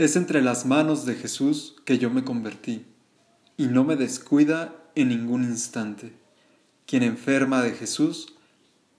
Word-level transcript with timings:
Es 0.00 0.16
entre 0.16 0.40
las 0.40 0.64
manos 0.64 1.04
de 1.04 1.14
Jesús 1.14 1.74
que 1.84 1.98
yo 1.98 2.08
me 2.08 2.24
convertí, 2.24 2.86
y 3.58 3.66
no 3.66 3.84
me 3.84 3.96
descuida 3.96 4.74
en 4.94 5.10
ningún 5.10 5.44
instante. 5.44 6.14
Quien 6.86 7.02
enferma 7.02 7.60
de 7.60 7.72
Jesús 7.72 8.32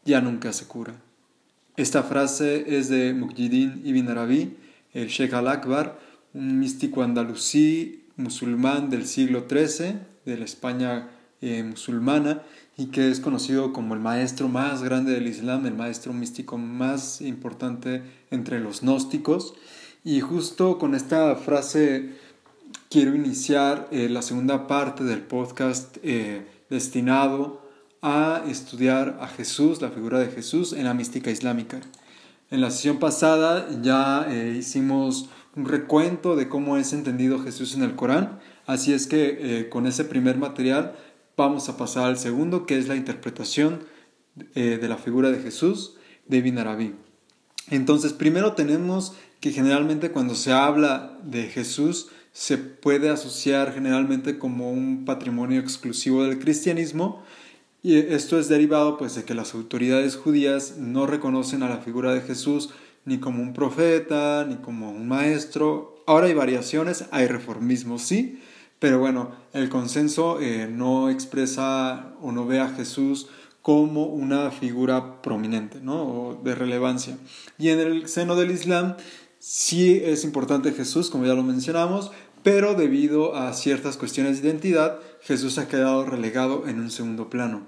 ya 0.06 0.22
nunca 0.22 0.54
se 0.54 0.68
cura. 0.68 0.94
Esta 1.76 2.04
frase 2.04 2.78
es 2.78 2.88
de 2.90 3.16
Mujidin 3.16 3.82
ibn 3.84 4.10
Arabi, 4.10 4.56
el 4.94 5.08
Sheikh 5.08 5.34
al-Akbar, 5.34 6.00
un 6.36 6.60
místico 6.60 7.02
andalusí 7.02 8.04
musulmán 8.16 8.92
del 8.92 9.08
siglo 9.08 9.48
XIII, 9.50 9.96
de 10.28 10.38
la 10.38 10.46
España 10.46 11.10
eh, 11.42 11.64
musulmana, 11.64 12.44
y 12.78 12.92
que 12.92 13.10
es 13.10 13.20
conocido 13.20 13.74
como 13.74 13.96
el 13.96 14.02
maestro 14.02 14.50
más 14.50 14.84
grande 14.84 15.14
del 15.14 15.26
Islam, 15.26 15.66
el 15.66 15.74
maestro 15.74 16.14
místico 16.14 16.60
más 16.60 17.22
importante 17.22 18.04
entre 18.30 18.60
los 18.60 18.82
gnósticos. 18.82 19.56
Y 20.04 20.20
justo 20.20 20.80
con 20.80 20.96
esta 20.96 21.36
frase 21.36 22.16
quiero 22.90 23.16
iniciar 23.16 23.88
eh, 23.92 24.10
la 24.10 24.24
segunda 24.24 24.66
parte 24.66 25.04
del 25.04 25.22
podcast 25.22 25.98
eh, 26.02 26.48
destinado 26.72 27.62
a 28.02 28.44
estudiar 28.48 29.20
a 29.22 29.28
Jesús, 29.28 29.80
la 29.80 29.92
figura 29.92 30.18
de 30.18 30.32
Jesús 30.32 30.74
en 30.74 30.86
la 30.86 30.96
mística 30.96 31.30
islámica. 31.30 31.82
En 32.50 32.62
la 32.62 32.72
sesión 32.72 32.98
pasada 32.98 33.68
ya 33.84 34.26
eh, 34.28 34.56
hicimos 34.58 35.30
un 35.56 35.66
recuento 35.66 36.36
de 36.36 36.50
cómo 36.50 36.78
es 36.78 36.94
entendido 36.94 37.44
Jesús 37.44 37.76
en 37.76 37.84
el 37.84 37.96
Corán, 37.96 38.40
así 38.66 38.94
es 38.94 39.06
que 39.06 39.68
con 39.70 39.86
ese 39.86 40.04
primer 40.04 40.38
material 40.38 40.96
vamos 41.38 41.70
a 41.70 41.78
pasar 41.78 42.06
al 42.06 42.18
segundo, 42.18 42.66
que 42.66 42.80
es 42.80 42.88
la 42.88 42.96
interpretación 42.96 43.84
de 44.56 44.88
la 44.88 44.96
figura 44.96 45.30
de 45.30 45.40
Jesús 45.40 45.98
de 46.26 46.38
Ibn 46.38 46.58
Arabi. 46.58 46.96
Entonces, 47.70 48.14
primero 48.14 48.54
tenemos 48.54 49.14
que 49.42 49.52
generalmente 49.52 50.12
cuando 50.12 50.36
se 50.36 50.54
habla 50.54 51.18
de 51.24 51.50
Jesús 51.50 52.08
se 52.32 52.58
puede 52.58 53.10
asociar 53.10 53.74
generalmente 53.74 54.38
como 54.38 54.72
un 54.72 55.04
patrimonio 55.04 55.60
exclusivo 55.60 56.24
del 56.24 56.40
cristianismo 56.40 57.24
y 57.84 57.98
esto 57.98 58.40
es 58.40 58.48
derivado 58.48 58.98
pues 58.98 59.16
de 59.16 59.24
que 59.24 59.34
las 59.34 59.56
autoridades 59.56 60.16
judías 60.16 60.78
no 60.78 61.08
reconocen 61.08 61.64
a 61.64 61.70
la 61.70 61.80
figura 61.80 62.14
de 62.14 62.22
Jesús 62.22 62.70
ni 63.06 63.20
como 63.20 63.42
un 63.42 63.54
profeta 63.54 64.46
ni 64.48 64.58
como 64.58 64.92
un 64.92 65.08
maestro. 65.08 65.96
Ahora 66.06 66.28
hay 66.28 66.36
variaciones, 66.36 67.06
hay 67.12 67.26
reformismo, 67.26 67.98
sí, 67.98 68.40
pero 68.78 69.00
bueno, 69.00 69.32
el 69.54 69.70
consenso 69.70 70.40
eh, 70.40 70.70
no 70.72 71.10
expresa 71.10 72.14
o 72.22 72.32
no 72.32 72.46
ve 72.46 72.60
a 72.60 72.70
Jesús 72.70 73.28
como 73.64 74.06
una 74.06 74.52
figura 74.52 75.22
prominente 75.22 75.80
¿no? 75.82 76.04
o 76.04 76.42
de 76.44 76.56
relevancia. 76.56 77.18
Y 77.58 77.70
en 77.70 77.80
el 77.80 78.08
seno 78.08 78.36
del 78.36 78.52
Islam 78.52 78.96
Sí 79.44 80.00
es 80.06 80.24
importante 80.24 80.72
Jesús, 80.72 81.10
como 81.10 81.26
ya 81.26 81.34
lo 81.34 81.42
mencionamos, 81.42 82.12
pero 82.44 82.76
debido 82.76 83.36
a 83.36 83.54
ciertas 83.54 83.98
cuestiones 83.98 84.40
de 84.40 84.50
identidad, 84.50 85.00
Jesús 85.22 85.58
ha 85.58 85.68
quedado 85.68 86.06
relegado 86.06 86.68
en 86.68 86.80
un 86.80 86.92
segundo 86.92 87.28
plano. 87.32 87.66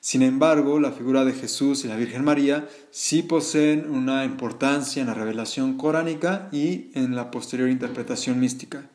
Sin 0.00 0.22
embargo, 0.22 0.80
la 0.80 0.90
figura 0.90 1.26
de 1.26 1.34
Jesús 1.34 1.84
y 1.84 1.88
la 1.88 1.96
Virgen 1.96 2.24
María 2.24 2.66
sí 2.90 3.22
poseen 3.22 3.90
una 3.90 4.24
importancia 4.24 5.02
en 5.02 5.08
la 5.08 5.12
revelación 5.12 5.76
coránica 5.76 6.48
y 6.50 6.90
en 6.94 7.14
la 7.14 7.30
posterior 7.30 7.68
interpretación 7.68 8.40
mística. 8.40 8.88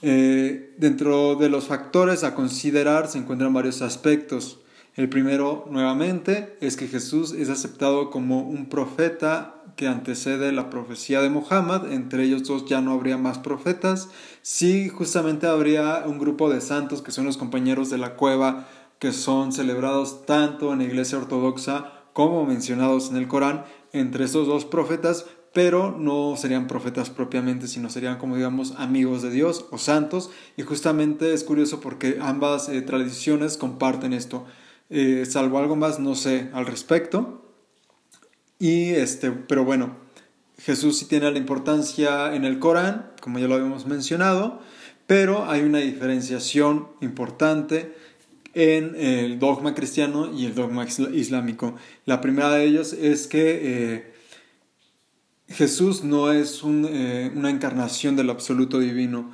Eh, 0.00 0.72
dentro 0.78 1.34
de 1.34 1.50
los 1.50 1.66
factores 1.66 2.24
a 2.24 2.34
considerar 2.34 3.06
se 3.06 3.18
encuentran 3.18 3.52
varios 3.52 3.82
aspectos. 3.82 4.60
El 4.96 5.10
primero, 5.10 5.68
nuevamente, 5.70 6.56
es 6.62 6.78
que 6.78 6.88
Jesús 6.88 7.32
es 7.32 7.50
aceptado 7.50 8.10
como 8.10 8.48
un 8.48 8.70
profeta 8.70 9.61
que 9.76 9.88
antecede 9.88 10.52
la 10.52 10.70
profecía 10.70 11.20
de 11.20 11.30
Muhammad, 11.30 11.90
entre 11.92 12.24
ellos 12.24 12.44
dos 12.44 12.66
ya 12.66 12.80
no 12.80 12.92
habría 12.92 13.16
más 13.16 13.38
profetas, 13.38 14.10
sí 14.42 14.88
justamente 14.88 15.46
habría 15.46 16.04
un 16.06 16.18
grupo 16.18 16.50
de 16.50 16.60
santos 16.60 17.02
que 17.02 17.12
son 17.12 17.24
los 17.24 17.36
compañeros 17.36 17.90
de 17.90 17.98
la 17.98 18.14
cueva, 18.16 18.68
que 18.98 19.12
son 19.12 19.52
celebrados 19.52 20.26
tanto 20.26 20.72
en 20.72 20.78
la 20.78 20.84
iglesia 20.84 21.18
ortodoxa 21.18 21.92
como 22.12 22.44
mencionados 22.44 23.10
en 23.10 23.16
el 23.16 23.28
Corán, 23.28 23.64
entre 23.92 24.24
esos 24.24 24.46
dos 24.46 24.64
profetas, 24.64 25.26
pero 25.52 25.94
no 25.98 26.36
serían 26.36 26.66
profetas 26.66 27.10
propiamente, 27.10 27.68
sino 27.68 27.90
serían 27.90 28.18
como 28.18 28.36
digamos 28.36 28.74
amigos 28.78 29.22
de 29.22 29.30
Dios 29.30 29.66
o 29.70 29.78
santos, 29.78 30.30
y 30.56 30.62
justamente 30.62 31.34
es 31.34 31.44
curioso 31.44 31.80
porque 31.80 32.18
ambas 32.20 32.68
eh, 32.68 32.80
tradiciones 32.82 33.56
comparten 33.56 34.12
esto, 34.12 34.46
eh, 34.88 35.24
salvo 35.28 35.58
algo 35.58 35.76
más 35.76 35.98
no 35.98 36.14
sé 36.14 36.50
al 36.52 36.66
respecto, 36.66 37.41
y 38.62 38.90
este, 38.90 39.32
pero 39.32 39.64
bueno, 39.64 39.96
Jesús 40.56 40.96
sí 40.96 41.06
tiene 41.06 41.28
la 41.32 41.36
importancia 41.36 42.32
en 42.32 42.44
el 42.44 42.60
Corán, 42.60 43.10
como 43.20 43.40
ya 43.40 43.48
lo 43.48 43.56
habíamos 43.56 43.86
mencionado, 43.86 44.60
pero 45.08 45.50
hay 45.50 45.62
una 45.62 45.80
diferenciación 45.80 46.86
importante 47.00 47.92
en 48.54 48.94
el 48.94 49.40
dogma 49.40 49.74
cristiano 49.74 50.32
y 50.32 50.46
el 50.46 50.54
dogma 50.54 50.86
islámico. 50.86 51.74
La 52.04 52.20
primera 52.20 52.52
de 52.52 52.64
ellas 52.64 52.92
es 52.92 53.26
que 53.26 53.94
eh, 53.94 54.14
Jesús 55.48 56.04
no 56.04 56.30
es 56.30 56.62
eh, 56.64 57.32
una 57.34 57.50
encarnación 57.50 58.14
del 58.14 58.30
absoluto 58.30 58.78
divino. 58.78 59.32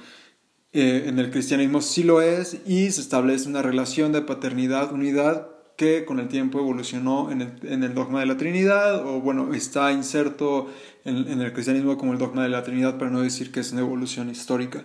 Eh, 0.72 1.05
en 1.06 1.19
el 1.19 1.31
cristianismo 1.31 1.83
sí 1.83 2.03
lo 2.03 2.22
es 2.22 2.62
y 2.66 2.91
se 2.93 3.03
establece 3.03 3.47
una 3.47 3.60
relación 3.60 4.10
de 4.10 4.22
paternidad, 4.22 4.91
unidad 4.91 5.58
que 5.78 6.05
con 6.05 6.19
el 6.19 6.27
tiempo 6.27 6.59
evolucionó 6.59 7.31
en 7.31 7.41
el, 7.84 7.94
dogma 7.94 8.19
de 8.19 8.27
la 8.27 8.37
Trinidad, 8.37 9.06
o 9.06 9.21
bueno, 9.21 9.55
está 9.55 9.93
inserto 9.93 10.69
en, 11.05 11.41
el 11.41 11.53
cristianismo 11.53 11.97
como 11.97 12.12
el 12.12 12.19
dogma 12.19 12.43
de 12.43 12.49
la 12.49 12.65
Trinidad 12.65 12.99
para 12.99 13.12
no 13.12 13.21
decir 13.21 13.53
que 13.53 13.61
es 13.61 13.71
una 13.71 13.83
evolución 13.83 14.28
histórica, 14.28 14.84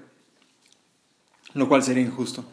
lo 1.55 1.67
cual 1.67 1.81
sería 1.81 2.03
injusto. 2.03 2.45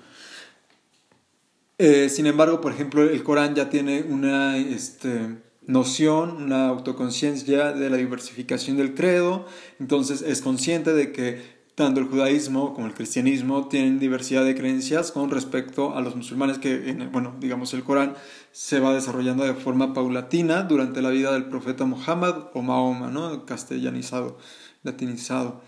Eh, 1.77 2.09
sin 2.09 2.25
embargo, 2.25 2.63
por 2.63 2.73
ejemplo, 2.73 3.03
el 3.03 3.23
Corán 3.23 3.55
ya 3.55 3.69
tiene 3.69 4.05
una 4.09 4.57
este, 4.57 5.37
noción, 5.67 6.43
una 6.43 6.69
autoconciencia 6.69 7.73
de 7.73 7.91
la 7.91 7.99
diversificación 7.99 8.79
del 8.79 8.95
credo, 8.95 9.45
entonces 9.79 10.23
es 10.23 10.41
consciente 10.41 10.95
de 10.95 11.13
que 11.13 11.60
tanto 11.81 11.99
el 12.01 12.09
judaísmo 12.09 12.75
como 12.75 12.89
el 12.89 12.93
cristianismo 12.93 13.67
tienen 13.69 13.99
diversidad 13.99 14.45
de 14.45 14.55
creencias 14.55 15.13
con 15.13 15.31
respecto 15.31 15.97
a 15.97 16.03
los 16.03 16.15
musulmanes 16.15 16.59
que, 16.59 16.93
bueno, 17.11 17.35
digamos 17.41 17.73
el 17.73 17.85
Corán 17.85 18.17
se 18.53 18.81
va 18.81 18.93
desarrollando 18.93 19.45
de 19.45 19.55
forma 19.55 19.95
paulatina 19.95 20.65
durante 20.65 21.01
la 21.01 21.09
vida 21.09 21.33
del 21.33 21.47
profeta 21.47 21.87
Muhammad 21.87 22.49
o 22.53 22.61
Mahoma, 22.61 23.09
¿no? 23.09 23.47
Castellanizado, 23.47 24.37
latinizado. 24.83 25.63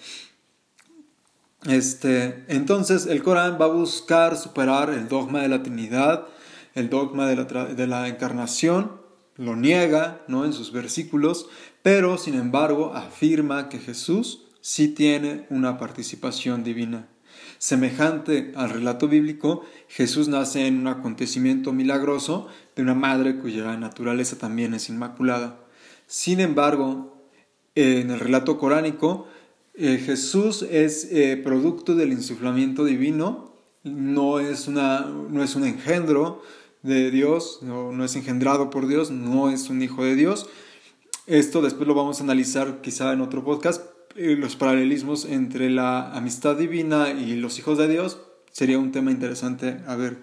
Este, 1.65 2.45
entonces 2.49 3.07
el 3.07 3.23
Corán 3.23 3.57
va 3.59 3.65
a 3.65 3.69
buscar 3.69 4.37
superar 4.37 4.91
el 4.91 5.09
dogma 5.09 5.41
de 5.41 5.49
la 5.49 5.63
Trinidad, 5.63 6.27
el 6.75 6.91
dogma 6.91 7.27
de 7.27 7.37
la, 7.37 7.45
de 7.65 7.87
la 7.87 8.07
encarnación, 8.07 9.01
lo 9.37 9.57
niega 9.57 10.21
¿no? 10.29 10.45
en 10.45 10.53
sus 10.53 10.73
versículos, 10.73 11.47
pero 11.83 12.19
sin 12.19 12.35
embargo 12.35 12.93
afirma 12.95 13.71
que 13.71 13.79
Jesús 13.79 14.43
sí 14.63 14.89
tiene 14.89 15.47
una 15.51 15.77
participación 15.77 16.65
divina. 16.65 17.09
Semejante 17.59 18.53
al 18.57 18.71
relato 18.71 19.09
bíblico, 19.09 19.65
Jesús 19.89 20.29
nace 20.29 20.67
en 20.67 20.79
un 20.79 20.87
acontecimiento 20.87 21.73
milagroso 21.73 22.49
de 22.75 22.83
una 22.83 22.95
madre 22.95 23.39
cuya 23.39 23.77
naturaleza 23.77 24.39
también 24.39 24.73
es 24.73 24.89
inmaculada. 24.89 25.61
Sin 26.07 26.41
embargo, 26.41 27.29
en 27.75 28.11
el 28.11 28.21
relato 28.21 28.59
coránico, 28.59 29.27
eh, 29.75 30.03
Jesús 30.05 30.63
es 30.63 31.09
eh, 31.11 31.41
producto 31.43 31.95
del 31.95 32.13
insuflamiento 32.13 32.85
divino, 32.85 33.53
no 33.85 34.39
es, 34.39 34.69
una, 34.69 35.01
no 35.01 35.43
es 35.43 35.57
un 35.57 35.65
engendro 35.65 36.43
de 36.83 37.11
Dios, 37.11 37.61
no, 37.63 37.93
no 37.93 38.05
es 38.05 38.15
engendrado 38.15 38.71
por 38.71 38.87
Dios, 38.87 39.11
no 39.11 39.51
es 39.51 39.71
un 39.71 39.83
hijo 39.83 40.05
de 40.05 40.15
Dios. 40.15 40.49
Esto 41.27 41.63
después 41.63 41.89
lo 41.89 41.95
vamos 41.95 42.21
a 42.21 42.25
analizar 42.25 42.81
quizá 42.81 43.13
en 43.13 43.21
otro 43.21 43.45
podcast, 43.45 43.92
los 44.15 44.57
paralelismos 44.57 45.25
entre 45.25 45.71
la 45.71 46.13
amistad 46.13 46.57
divina 46.57 47.11
y 47.11 47.37
los 47.37 47.59
hijos 47.59 47.79
de 47.79 47.89
Dios 47.89 48.19
sería 48.51 48.79
un 48.79 48.93
tema 48.93 49.11
interesante 49.11 49.79
a 49.87 49.97
ver. 49.97 50.19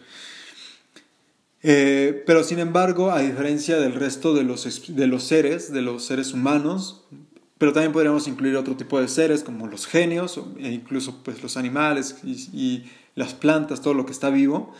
Eh, 1.61 2.23
pero 2.25 2.43
sin 2.43 2.59
embargo, 2.59 3.11
a 3.11 3.19
diferencia 3.19 3.77
del 3.77 3.93
resto 3.93 4.33
de 4.33 4.43
los, 4.43 4.95
de 4.95 5.07
los 5.07 5.23
seres, 5.23 5.73
de 5.73 5.81
los 5.81 6.05
seres 6.05 6.33
humanos, 6.33 7.05
pero 7.57 7.73
también 7.73 7.91
podríamos 7.91 8.27
incluir 8.27 8.55
otro 8.55 8.77
tipo 8.77 9.01
de 9.01 9.09
seres 9.09 9.43
como 9.43 9.67
los 9.67 9.85
genios 9.85 10.39
e 10.59 10.71
incluso 10.71 11.21
pues, 11.23 11.43
los 11.43 11.57
animales 11.57 12.17
y, 12.23 12.85
las 13.15 13.33
plantas, 13.33 13.81
todo 13.81 13.93
lo 13.93 14.05
que 14.05 14.13
está 14.13 14.29
vivo. 14.29 14.73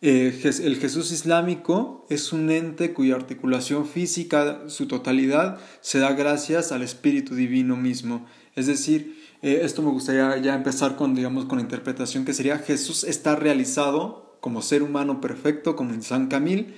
Eh, 0.00 0.40
el 0.44 0.76
Jesús 0.76 1.10
islámico 1.10 2.06
es 2.08 2.32
un 2.32 2.48
ente 2.50 2.92
cuya 2.92 3.16
articulación 3.16 3.84
física, 3.84 4.60
su 4.68 4.86
totalidad, 4.86 5.58
se 5.80 5.98
da 5.98 6.12
gracias 6.12 6.70
al 6.70 6.82
Espíritu 6.82 7.34
Divino 7.34 7.74
mismo. 7.74 8.26
Es 8.56 8.66
decir, 8.66 9.20
eh, 9.42 9.60
esto 9.62 9.82
me 9.82 9.90
gustaría 9.90 10.36
ya 10.38 10.54
empezar 10.54 10.96
con, 10.96 11.14
digamos, 11.14 11.46
con 11.46 11.58
la 11.58 11.62
interpretación 11.62 12.24
que 12.24 12.34
sería 12.34 12.58
Jesús 12.58 13.04
está 13.04 13.36
realizado 13.36 14.38
como 14.40 14.62
ser 14.62 14.82
humano 14.82 15.20
perfecto, 15.20 15.76
como 15.76 16.00
San 16.02 16.28
Camil, 16.28 16.74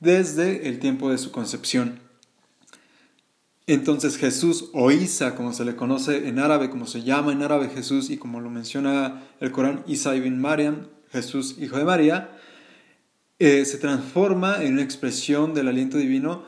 desde 0.00 0.68
el 0.68 0.78
tiempo 0.78 1.10
de 1.10 1.18
su 1.18 1.32
concepción. 1.32 2.00
Entonces 3.66 4.16
Jesús 4.16 4.70
o 4.72 4.90
Isa, 4.90 5.34
como 5.34 5.52
se 5.52 5.64
le 5.64 5.76
conoce 5.76 6.28
en 6.28 6.38
árabe, 6.38 6.70
como 6.70 6.86
se 6.86 7.02
llama 7.02 7.32
en 7.32 7.42
árabe 7.42 7.68
Jesús 7.68 8.08
y 8.08 8.16
como 8.16 8.40
lo 8.40 8.48
menciona 8.48 9.24
el 9.40 9.52
Corán, 9.52 9.84
Isa 9.86 10.16
ibn 10.16 10.40
Mariam, 10.40 10.86
Jesús 11.10 11.56
hijo 11.58 11.76
de 11.76 11.84
María, 11.84 12.30
eh, 13.38 13.66
se 13.66 13.76
transforma 13.76 14.64
en 14.64 14.74
una 14.74 14.82
expresión 14.82 15.52
del 15.52 15.68
aliento 15.68 15.98
divino 15.98 16.44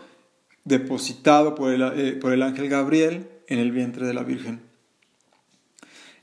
depositado 0.65 1.55
por 1.55 1.73
el, 1.73 1.83
eh, 1.83 2.13
por 2.13 2.33
el 2.33 2.43
ángel 2.43 2.71
Gabriel 2.71 3.29
en 3.51 3.59
el 3.59 3.73
vientre 3.73 4.07
de 4.07 4.15
la 4.15 4.23
Virgen. 4.23 4.63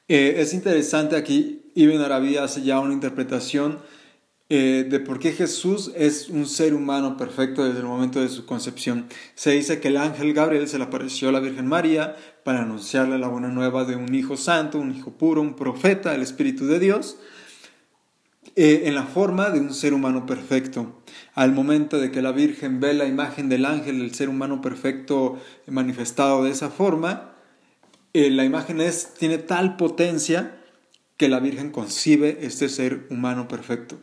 Eh, 0.07 0.35
es 0.37 0.53
interesante 0.53 1.15
aquí, 1.15 1.61
Ibn 1.75 2.01
Arabi 2.01 2.37
hace 2.37 2.63
ya 2.63 2.79
una 2.79 2.93
interpretación 2.93 3.79
eh, 4.49 4.87
de 4.89 5.01
por 5.01 5.19
qué 5.19 5.33
Jesús 5.33 5.91
es 5.93 6.29
un 6.29 6.45
ser 6.45 6.73
humano 6.73 7.17
perfecto 7.17 7.65
desde 7.65 7.79
el 7.79 7.85
momento 7.85 8.21
de 8.21 8.29
su 8.29 8.45
concepción. 8.45 9.07
Se 9.35 9.51
dice 9.51 9.81
que 9.81 9.89
el 9.89 9.97
ángel 9.97 10.33
Gabriel 10.33 10.69
se 10.69 10.77
le 10.77 10.85
apareció 10.85 11.27
a 11.27 11.31
la 11.33 11.41
Virgen 11.41 11.67
María 11.67 12.15
para 12.45 12.61
anunciarle 12.61 13.19
la 13.19 13.27
buena 13.27 13.49
nueva 13.49 13.83
de 13.83 13.97
un 13.97 14.15
hijo 14.15 14.37
santo, 14.37 14.79
un 14.79 14.95
hijo 14.95 15.11
puro, 15.11 15.41
un 15.41 15.57
profeta, 15.57 16.15
el 16.15 16.21
Espíritu 16.21 16.65
de 16.65 16.79
Dios, 16.79 17.17
eh, 18.55 18.83
en 18.85 18.95
la 18.95 19.03
forma 19.03 19.49
de 19.49 19.59
un 19.59 19.73
ser 19.73 19.93
humano 19.93 20.25
perfecto. 20.25 21.01
Al 21.33 21.51
momento 21.51 21.99
de 21.99 22.11
que 22.11 22.21
la 22.21 22.31
Virgen 22.31 22.79
ve 22.79 22.93
la 22.93 23.05
imagen 23.05 23.49
del 23.49 23.65
ángel, 23.65 24.01
el 24.01 24.13
ser 24.13 24.29
humano 24.29 24.61
perfecto 24.61 25.39
manifestado 25.67 26.43
de 26.43 26.51
esa 26.51 26.69
forma, 26.69 27.33
eh, 28.13 28.31
la 28.31 28.45
imagen 28.45 28.81
es, 28.81 29.13
tiene 29.13 29.37
tal 29.37 29.77
potencia 29.77 30.57
que 31.17 31.29
la 31.29 31.39
Virgen 31.39 31.71
concibe 31.71 32.39
este 32.41 32.69
ser 32.69 33.07
humano 33.09 33.47
perfecto. 33.47 33.97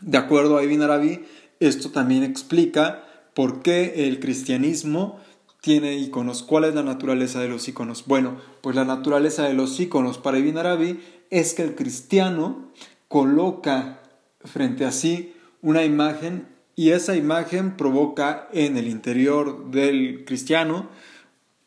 De 0.00 0.18
acuerdo 0.18 0.58
a 0.58 0.64
Ibn 0.64 0.82
Arabi, 0.82 1.24
esto 1.60 1.90
también 1.90 2.22
explica 2.22 3.04
por 3.34 3.62
qué 3.62 4.08
el 4.08 4.20
cristianismo 4.20 5.20
tiene 5.60 5.96
iconos. 5.96 6.42
¿Cuál 6.42 6.64
es 6.64 6.74
la 6.74 6.82
naturaleza 6.82 7.40
de 7.40 7.48
los 7.48 7.66
iconos? 7.66 8.04
Bueno, 8.06 8.36
pues 8.60 8.76
la 8.76 8.84
naturaleza 8.84 9.44
de 9.44 9.54
los 9.54 9.78
iconos 9.80 10.18
para 10.18 10.38
Ibn 10.38 10.58
Arabi 10.58 11.00
es 11.30 11.54
que 11.54 11.62
el 11.62 11.74
cristiano 11.74 12.70
coloca 13.08 14.00
frente 14.44 14.84
a 14.84 14.92
sí 14.92 15.34
una 15.62 15.84
imagen 15.84 16.46
y 16.74 16.90
esa 16.90 17.16
imagen 17.16 17.76
provoca 17.76 18.48
en 18.52 18.76
el 18.76 18.86
interior 18.86 19.70
del 19.70 20.24
cristiano 20.24 20.88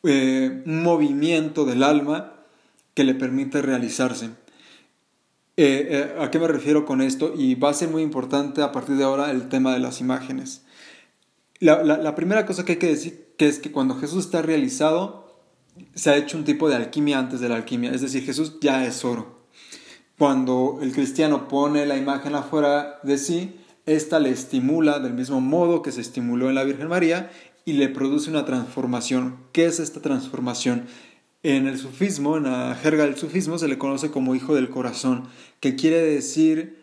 eh, 0.04 0.62
un 0.64 0.82
movimiento 0.82 1.64
del 1.64 1.82
alma 1.82 2.34
que 2.94 3.04
le 3.04 3.14
permite 3.14 3.60
realizarse. 3.60 4.30
Eh, 5.56 5.88
eh, 5.90 6.14
¿A 6.18 6.30
qué 6.30 6.38
me 6.38 6.48
refiero 6.48 6.86
con 6.86 7.02
esto? 7.02 7.34
Y 7.36 7.54
va 7.54 7.70
a 7.70 7.74
ser 7.74 7.88
muy 7.88 8.02
importante 8.02 8.62
a 8.62 8.72
partir 8.72 8.96
de 8.96 9.04
ahora 9.04 9.30
el 9.30 9.48
tema 9.48 9.74
de 9.74 9.80
las 9.80 10.00
imágenes. 10.00 10.62
La, 11.58 12.14
primera 12.14 12.46
cosa 12.46 12.64
que 12.64 12.72
hay 12.72 12.78
que 12.78 12.86
decir 12.86 13.34
que 13.36 13.46
es 13.46 13.58
que 13.58 13.70
cuando 13.70 13.96
Jesús 13.96 14.24
está 14.24 14.40
realizado, 14.40 15.36
se 15.94 16.08
ha 16.08 16.16
hecho 16.16 16.38
un 16.38 16.44
tipo 16.44 16.70
de 16.70 16.76
alquimia 16.76 17.18
antes 17.18 17.40
de 17.40 17.50
la 17.50 17.56
alquimia, 17.56 17.90
es 17.90 18.00
decir, 18.00 18.24
Jesús 18.24 18.58
ya 18.62 18.86
es 18.86 19.04
oro. 19.04 19.39
Cuando 20.20 20.80
el 20.82 20.92
cristiano 20.92 21.48
pone 21.48 21.86
la 21.86 21.96
imagen 21.96 22.34
afuera 22.34 23.00
de 23.02 23.16
sí, 23.16 23.56
esta 23.86 24.20
le 24.20 24.28
estimula 24.28 24.98
del 24.98 25.14
mismo 25.14 25.40
modo 25.40 25.80
que 25.80 25.92
se 25.92 26.02
estimuló 26.02 26.50
en 26.50 26.56
la 26.56 26.64
Virgen 26.64 26.88
María 26.88 27.30
y 27.64 27.72
le 27.72 27.88
produce 27.88 28.28
una 28.28 28.44
transformación. 28.44 29.38
¿Qué 29.52 29.64
es 29.64 29.80
esta 29.80 30.02
transformación? 30.02 30.84
En 31.42 31.66
el 31.66 31.78
sufismo, 31.78 32.36
en 32.36 32.42
la 32.42 32.74
jerga 32.82 33.04
del 33.04 33.16
sufismo, 33.16 33.56
se 33.56 33.66
le 33.66 33.78
conoce 33.78 34.10
como 34.10 34.34
hijo 34.34 34.54
del 34.54 34.68
corazón, 34.68 35.26
que 35.58 35.74
quiere 35.74 36.02
decir 36.02 36.76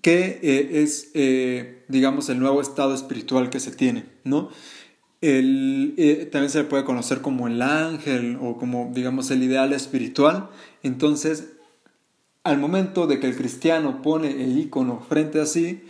que 0.00 0.38
eh, 0.40 0.80
es, 0.84 1.10
eh, 1.14 1.84
digamos, 1.88 2.28
el 2.28 2.38
nuevo 2.38 2.60
estado 2.60 2.94
espiritual 2.94 3.50
que 3.50 3.58
se 3.58 3.72
tiene, 3.72 4.04
¿no? 4.22 4.50
Eh, 5.20 6.28
también 6.30 6.50
se 6.50 6.58
le 6.58 6.64
puede 6.66 6.84
conocer 6.84 7.22
como 7.22 7.48
el 7.48 7.60
ángel 7.60 8.38
o 8.40 8.56
como, 8.56 8.92
digamos, 8.94 9.32
el 9.32 9.42
ideal 9.42 9.72
espiritual. 9.72 10.50
Entonces, 10.84 11.57
al 12.48 12.58
momento 12.58 13.06
de 13.06 13.20
que 13.20 13.26
el 13.26 13.36
cristiano 13.36 14.02
pone 14.02 14.42
el 14.42 14.58
icono 14.58 15.00
frente 15.08 15.40
a 15.40 15.46
sí, 15.46 15.84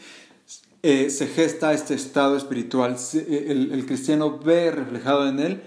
se 0.82 1.26
gesta 1.26 1.72
este 1.72 1.94
estado 1.94 2.36
espiritual. 2.36 2.96
El, 3.14 3.72
el 3.72 3.86
cristiano 3.86 4.38
ve 4.38 4.70
reflejado 4.70 5.28
en 5.28 5.38
él 5.40 5.62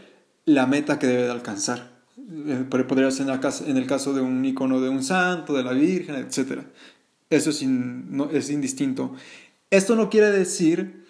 la 0.46 0.66
meta 0.66 1.00
que 1.00 1.08
debe 1.08 1.24
de 1.24 1.32
alcanzar. 1.32 1.92
Eh, 2.18 2.66
podría 2.70 3.12
ser 3.12 3.28
en 3.28 3.78
el, 3.78 3.88
caso, 3.88 4.14
de 4.14 4.22
un 4.22 4.44
icono 4.46 4.80
de 4.80 4.90
un 4.90 5.04
santo, 5.04 5.54
de 5.54 5.64
la 5.64 5.74
Virgen, 5.74 6.16
etc. 6.16 6.62
Eso 7.30 7.50
es, 7.50 7.62
es 8.34 8.50
indistinto. 8.50 9.14
Esto 9.70 9.96
no 9.96 10.10
quiere 10.10 10.32
decir 10.32 11.06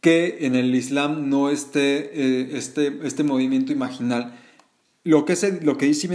que 0.00 0.38
en 0.40 0.56
el 0.56 0.74
Islam 0.74 1.28
no 1.28 1.48
esté 1.48 2.10
eh, 2.12 2.56
este, 2.56 3.00
este 3.04 3.22
movimiento 3.22 3.72
imaginal. 3.72 4.34
Lo 5.04 5.24
que, 5.24 5.36
se, 5.36 5.60
lo 5.62 5.78
que 5.78 5.86
dice 5.86 6.06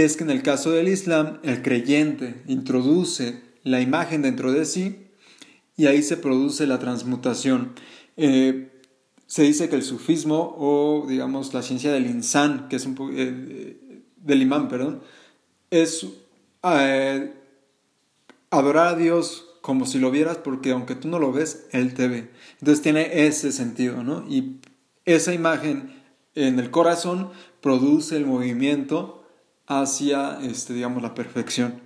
es 0.00 0.16
que 0.16 0.24
en 0.24 0.30
el 0.30 0.42
caso 0.42 0.70
del 0.70 0.88
Islam 0.88 1.38
el 1.42 1.62
creyente 1.62 2.42
introduce 2.46 3.40
la 3.64 3.80
imagen 3.80 4.22
dentro 4.22 4.52
de 4.52 4.64
sí 4.64 5.08
y 5.76 5.86
ahí 5.86 6.02
se 6.02 6.16
produce 6.16 6.66
la 6.66 6.78
transmutación. 6.78 7.72
Eh, 8.16 8.70
se 9.26 9.42
dice 9.42 9.68
que 9.68 9.76
el 9.76 9.82
sufismo 9.82 10.56
o 10.58 11.06
digamos 11.08 11.54
la 11.54 11.62
ciencia 11.62 11.92
del 11.92 12.06
insan, 12.06 12.68
que 12.68 12.76
es 12.76 12.86
un 12.86 12.96
eh, 13.14 14.02
del 14.16 14.42
imán, 14.42 14.68
perdón, 14.68 15.02
es 15.70 16.06
eh, 16.64 17.32
adorar 18.50 18.94
a 18.94 18.96
Dios 18.96 19.46
como 19.60 19.86
si 19.86 19.98
lo 19.98 20.10
vieras 20.10 20.38
porque 20.38 20.72
aunque 20.72 20.94
tú 20.94 21.08
no 21.08 21.18
lo 21.18 21.32
ves, 21.32 21.66
Él 21.72 21.94
te 21.94 22.08
ve. 22.08 22.30
Entonces 22.58 22.82
tiene 22.82 23.26
ese 23.26 23.52
sentido, 23.52 24.02
¿no? 24.02 24.24
Y 24.28 24.60
esa 25.04 25.32
imagen 25.34 25.94
en 26.34 26.58
el 26.58 26.70
corazón 26.70 27.30
produce 27.60 28.16
el 28.16 28.26
movimiento 28.26 29.17
hacia, 29.68 30.38
este, 30.42 30.72
digamos, 30.72 31.02
la 31.02 31.14
perfección. 31.14 31.80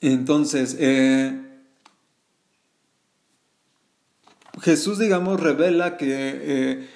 Entonces, 0.00 0.76
eh, 0.78 1.42
Jesús, 4.60 4.98
digamos, 4.98 5.40
revela 5.40 5.96
que, 5.96 6.08
eh, 6.10 6.88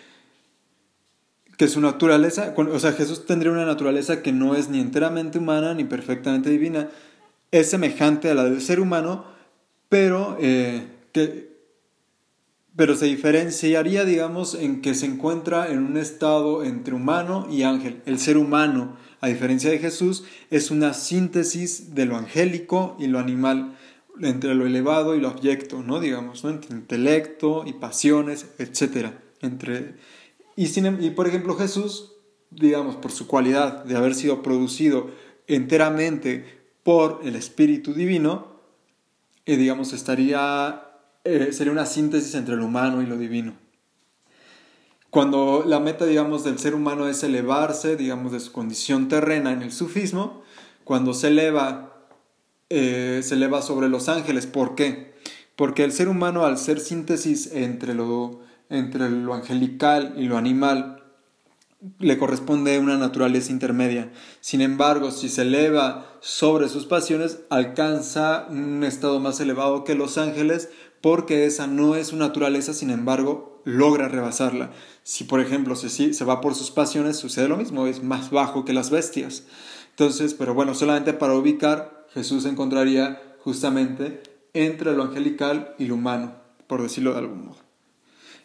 que 1.56 1.66
su 1.66 1.80
naturaleza, 1.80 2.54
o 2.56 2.78
sea, 2.78 2.92
Jesús 2.92 3.26
tendría 3.26 3.52
una 3.52 3.64
naturaleza 3.64 4.22
que 4.22 4.32
no 4.32 4.54
es 4.54 4.68
ni 4.68 4.80
enteramente 4.80 5.38
humana 5.38 5.74
ni 5.74 5.84
perfectamente 5.84 6.50
divina, 6.50 6.88
es 7.50 7.70
semejante 7.70 8.30
a 8.30 8.34
la 8.34 8.44
del 8.44 8.60
ser 8.60 8.80
humano, 8.80 9.24
pero, 9.88 10.36
eh, 10.40 10.86
que, 11.12 11.49
pero 12.80 12.96
se 12.96 13.04
diferenciaría, 13.04 14.06
digamos, 14.06 14.54
en 14.54 14.80
que 14.80 14.94
se 14.94 15.04
encuentra 15.04 15.70
en 15.70 15.80
un 15.80 15.98
estado 15.98 16.64
entre 16.64 16.94
humano 16.94 17.46
y 17.50 17.64
ángel. 17.64 18.00
El 18.06 18.18
ser 18.18 18.38
humano, 18.38 18.96
a 19.20 19.28
diferencia 19.28 19.68
de 19.70 19.78
Jesús, 19.78 20.24
es 20.48 20.70
una 20.70 20.94
síntesis 20.94 21.94
de 21.94 22.06
lo 22.06 22.16
angélico 22.16 22.96
y 22.98 23.08
lo 23.08 23.18
animal 23.18 23.76
entre 24.22 24.54
lo 24.54 24.64
elevado 24.64 25.14
y 25.14 25.20
lo 25.20 25.28
abyecto, 25.28 25.82
¿no? 25.82 26.00
Digamos, 26.00 26.42
¿no? 26.42 26.48
Entre 26.48 26.74
intelecto 26.74 27.64
y 27.66 27.74
pasiones, 27.74 28.46
etc. 28.56 29.08
Entre... 29.42 29.96
Y, 30.56 30.78
em, 30.78 31.04
y 31.04 31.10
por 31.10 31.28
ejemplo 31.28 31.56
Jesús, 31.56 32.12
digamos, 32.50 32.96
por 32.96 33.12
su 33.12 33.26
cualidad 33.26 33.84
de 33.84 33.94
haber 33.94 34.14
sido 34.14 34.42
producido 34.42 35.10
enteramente 35.48 36.46
por 36.82 37.20
el 37.24 37.36
Espíritu 37.36 37.92
Divino, 37.92 38.46
eh, 39.44 39.58
digamos, 39.58 39.92
estaría, 39.92 40.89
eh, 41.24 41.52
sería 41.52 41.72
una 41.72 41.86
síntesis 41.86 42.34
entre 42.34 42.56
lo 42.56 42.66
humano 42.66 43.02
y 43.02 43.06
lo 43.06 43.16
divino. 43.16 43.54
Cuando 45.10 45.64
la 45.66 45.80
meta, 45.80 46.06
digamos, 46.06 46.44
del 46.44 46.58
ser 46.58 46.74
humano 46.74 47.08
es 47.08 47.22
elevarse, 47.24 47.96
digamos, 47.96 48.32
de 48.32 48.40
su 48.40 48.52
condición 48.52 49.08
terrena 49.08 49.52
en 49.52 49.62
el 49.62 49.72
sufismo, 49.72 50.42
cuando 50.84 51.14
se 51.14 51.28
eleva 51.28 51.90
eh, 52.72 53.22
se 53.24 53.34
eleva 53.34 53.62
sobre 53.62 53.88
los 53.88 54.08
ángeles. 54.08 54.46
¿Por 54.46 54.76
qué? 54.76 55.12
Porque 55.56 55.82
el 55.82 55.90
ser 55.90 56.08
humano, 56.08 56.44
al 56.44 56.56
ser 56.56 56.78
síntesis 56.78 57.52
entre 57.52 57.94
lo, 57.94 58.40
entre 58.70 59.10
lo 59.10 59.34
angelical 59.34 60.14
y 60.16 60.26
lo 60.26 60.38
animal, 60.38 60.99
le 61.98 62.18
corresponde 62.18 62.78
una 62.78 62.96
naturaleza 62.96 63.52
intermedia. 63.52 64.12
Sin 64.40 64.60
embargo, 64.60 65.10
si 65.10 65.28
se 65.28 65.42
eleva 65.42 66.18
sobre 66.20 66.68
sus 66.68 66.86
pasiones, 66.86 67.40
alcanza 67.48 68.46
un 68.50 68.84
estado 68.84 69.20
más 69.20 69.40
elevado 69.40 69.84
que 69.84 69.94
los 69.94 70.18
ángeles, 70.18 70.70
porque 71.00 71.46
esa 71.46 71.66
no 71.66 71.94
es 71.94 72.08
su 72.08 72.16
naturaleza, 72.16 72.74
sin 72.74 72.90
embargo, 72.90 73.62
logra 73.64 74.08
rebasarla. 74.08 74.70
Si, 75.02 75.24
por 75.24 75.40
ejemplo, 75.40 75.76
se, 75.76 75.88
se 76.12 76.24
va 76.24 76.40
por 76.40 76.54
sus 76.54 76.70
pasiones, 76.70 77.16
sucede 77.16 77.48
lo 77.48 77.56
mismo, 77.56 77.86
es 77.86 78.02
más 78.02 78.30
bajo 78.30 78.64
que 78.64 78.74
las 78.74 78.90
bestias. 78.90 79.44
Entonces, 79.90 80.34
pero 80.34 80.54
bueno, 80.54 80.74
solamente 80.74 81.12
para 81.12 81.34
ubicar 81.34 82.06
Jesús 82.12 82.44
encontraría 82.44 83.20
justamente 83.40 84.22
entre 84.52 84.94
lo 84.94 85.04
angelical 85.04 85.74
y 85.78 85.86
lo 85.86 85.94
humano, 85.94 86.34
por 86.66 86.82
decirlo 86.82 87.12
de 87.12 87.18
algún 87.18 87.46
modo. 87.46 87.69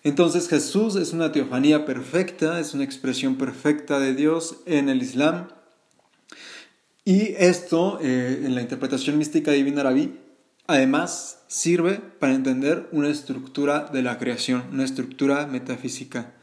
Entonces 0.06 0.48
Jesús 0.50 0.96
es 0.98 1.14
una 1.14 1.32
teofanía 1.32 1.84
perfecta, 1.84 2.60
es 2.60 2.76
una 2.76 2.84
expresión 2.84 3.38
perfecta 3.38 3.98
de 3.98 4.14
Dios 4.14 4.58
en 4.68 4.88
el 4.88 5.02
Islam. 5.02 5.48
Y 7.04 7.34
esto, 7.40 7.98
eh, 8.04 8.44
en 8.46 8.54
la 8.54 8.62
interpretación 8.62 9.18
mística 9.18 9.52
divina 9.52 9.82
Arabi, 9.82 10.20
además 10.68 11.40
sirve 11.48 12.00
para 12.20 12.36
entender 12.36 12.88
una 12.92 13.10
estructura 13.10 13.90
de 13.92 14.04
la 14.04 14.20
creación, 14.20 14.66
una 14.72 14.84
estructura 14.84 15.48
metafísica. 15.48 16.36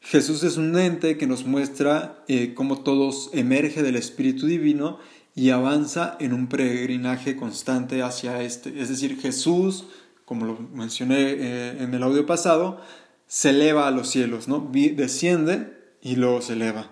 Jesús 0.00 0.42
es 0.42 0.58
un 0.58 0.78
ente 0.78 1.16
que 1.16 1.26
nos 1.26 1.46
muestra 1.46 2.22
eh, 2.28 2.52
cómo 2.52 2.82
todos 2.82 3.30
emerge 3.32 3.82
del 3.82 3.96
Espíritu 3.96 4.44
Divino 4.44 4.98
y 5.34 5.48
avanza 5.48 6.18
en 6.20 6.34
un 6.34 6.48
peregrinaje 6.48 7.34
constante 7.34 8.02
hacia 8.02 8.42
este. 8.42 8.78
Es 8.78 8.90
decir, 8.90 9.18
Jesús, 9.18 9.86
como 10.24 10.46
lo 10.46 10.58
mencioné 10.72 11.32
eh, 11.32 11.76
en 11.80 11.94
el 11.94 12.02
audio 12.02 12.26
pasado, 12.26 12.80
se 13.26 13.50
eleva 13.50 13.88
a 13.88 13.90
los 13.90 14.08
cielos, 14.08 14.48
¿no? 14.48 14.70
desciende 14.72 15.72
y 16.00 16.16
luego 16.16 16.40
se 16.42 16.54
eleva. 16.54 16.90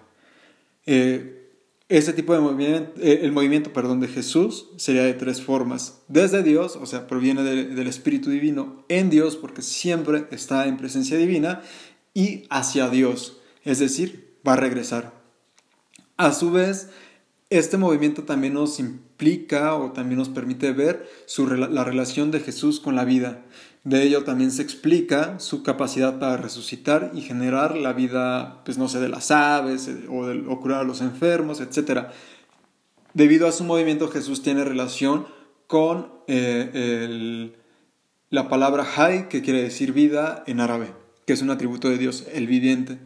Eh, 0.87 1.43
ese 1.89 2.15
tipo 2.15 2.33
de 2.33 2.41
movimiento, 2.41 2.93
eh, 3.01 3.21
el 3.23 3.33
movimiento 3.33 3.73
perdón, 3.73 4.01
de 4.01 4.09
Jesús 4.09 4.71
sería 4.77 5.03
de 5.03 5.13
tres 5.15 5.43
formas. 5.43 6.01
Desde 6.09 6.43
Dios, 6.43 6.77
o 6.77 6.87
sea, 6.87 7.07
proviene 7.07 7.43
del 7.43 7.87
Espíritu 7.87 8.31
Divino, 8.31 8.85
en 8.89 9.11
Dios, 9.11 9.37
porque 9.37 9.61
siempre 9.61 10.27
está 10.31 10.67
en 10.67 10.79
presencia 10.79 11.19
divina, 11.19 11.61
y 12.15 12.45
hacia 12.51 12.89
Dios, 12.89 13.41
es 13.63 13.79
decir, 13.79 14.39
va 14.47 14.55
a 14.55 14.57
regresar. 14.57 15.13
A 16.17 16.33
su 16.33 16.51
vez, 16.51 16.89
este 17.59 17.77
movimiento 17.77 18.25
también 18.25 18.55
nos 18.55 18.81
implica 18.81 19.75
o 19.75 19.93
también 19.93 20.19
nos 20.19 20.29
permite 20.29 20.73
ver 20.73 21.07
la 21.37 21.85
relación 21.85 22.31
de 22.31 22.41
Jesús 22.41 22.81
con 22.81 22.97
la 22.97 23.05
vida. 23.05 23.45
De 23.85 24.03
ello 24.05 24.23
también 24.23 24.53
se 24.53 24.63
explica 24.63 25.39
su 25.41 25.63
capacidad 25.63 26.19
para 26.19 26.37
resucitar 26.37 27.11
y 27.15 27.21
generar 27.21 27.77
la 27.77 27.93
vida, 27.93 28.63
pues 28.65 28.79
no 28.79 28.89
sé, 28.89 29.01
de 29.01 29.09
las 29.09 29.31
aves 29.31 29.89
eh, 29.89 30.07
o, 30.09 30.61
curar 30.61 30.81
a 30.81 30.85
los 30.85 31.01
enfermos, 31.01 31.61
etc. 31.61 32.07
Debido 33.13 33.49
a 33.49 33.53
su 33.53 33.65
movimiento, 33.65 34.09
Jesús 34.09 34.43
tiene 34.43 34.65
relación 34.65 35.27
con 35.67 36.13
eh, 36.29 37.53
la 38.31 38.49
palabra 38.49 38.87
Hay, 38.97 39.25
que 39.25 39.43
quiere 39.43 39.63
decir 39.63 39.93
vida 39.93 40.43
en 40.47 40.61
árabe, 40.61 40.95
que 41.27 41.35
es 41.35 41.43
un 41.43 41.51
atributo 41.51 41.91
de 41.91 41.99
Dios, 41.99 42.25
el 42.33 42.47
viviente. 42.47 42.99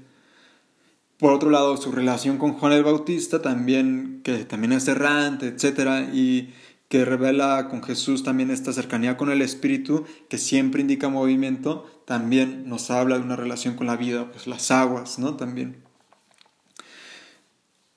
Por 1.18 1.32
otro 1.32 1.50
lado, 1.50 1.76
su 1.76 1.92
relación 1.92 2.36
con 2.36 2.52
Juan 2.52 2.72
el 2.72 2.84
Bautista, 2.84 3.40
también, 3.40 4.20
que 4.22 4.44
también 4.44 4.72
es 4.72 4.86
errante, 4.86 5.48
etc. 5.48 6.12
Y 6.12 6.50
que 6.88 7.04
revela 7.04 7.68
con 7.68 7.82
Jesús 7.82 8.22
también 8.22 8.50
esta 8.50 8.72
cercanía 8.72 9.16
con 9.16 9.30
el 9.30 9.42
Espíritu, 9.42 10.04
que 10.28 10.38
siempre 10.38 10.82
indica 10.82 11.08
movimiento, 11.08 11.86
también 12.04 12.68
nos 12.68 12.90
habla 12.90 13.18
de 13.18 13.24
una 13.24 13.36
relación 13.36 13.74
con 13.74 13.86
la 13.86 13.96
vida, 13.96 14.30
pues 14.30 14.46
las 14.46 14.70
aguas, 14.70 15.18
¿no? 15.18 15.36
También. 15.36 15.84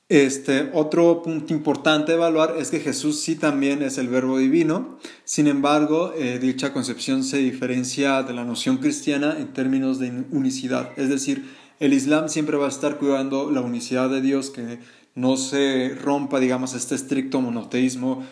Este, 0.09 0.71
otro 0.73 1.21
punto 1.21 1.53
importante 1.53 2.11
de 2.11 2.17
evaluar 2.17 2.55
es 2.57 2.71
que 2.71 2.79
Jesús 2.79 3.21
sí 3.21 3.35
también 3.35 3.83
es 3.83 3.99
el 3.99 4.07
verbo 4.07 4.39
divino, 4.39 4.97
sin 5.23 5.45
embargo, 5.45 6.13
eh, 6.17 6.39
dicha 6.39 6.73
concepción 6.73 7.23
se 7.23 7.37
diferencia 7.37 8.23
de 8.23 8.33
la 8.33 8.43
noción 8.43 8.77
cristiana 8.77 9.37
en 9.37 9.53
términos 9.53 9.99
de 9.99 10.25
unicidad, 10.31 10.93
es 10.97 11.09
decir, 11.09 11.45
el 11.79 11.93
Islam 11.93 12.29
siempre 12.29 12.57
va 12.57 12.65
a 12.65 12.69
estar 12.69 12.97
cuidando 12.97 13.51
la 13.51 13.61
unicidad 13.61 14.09
de 14.09 14.21
Dios, 14.21 14.49
que 14.49 14.79
no 15.15 15.37
se 15.37 15.95
rompa, 16.01 16.39
digamos, 16.39 16.73
este 16.73 16.95
estricto 16.95 17.41
monoteísmo 17.41 18.23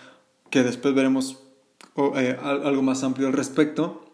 que 0.49 0.63
después 0.63 0.93
veremos 0.93 1.39
eh, 2.15 2.37
algo 2.41 2.81
más 2.81 3.03
amplio 3.03 3.27
al 3.27 3.33
respecto, 3.33 4.05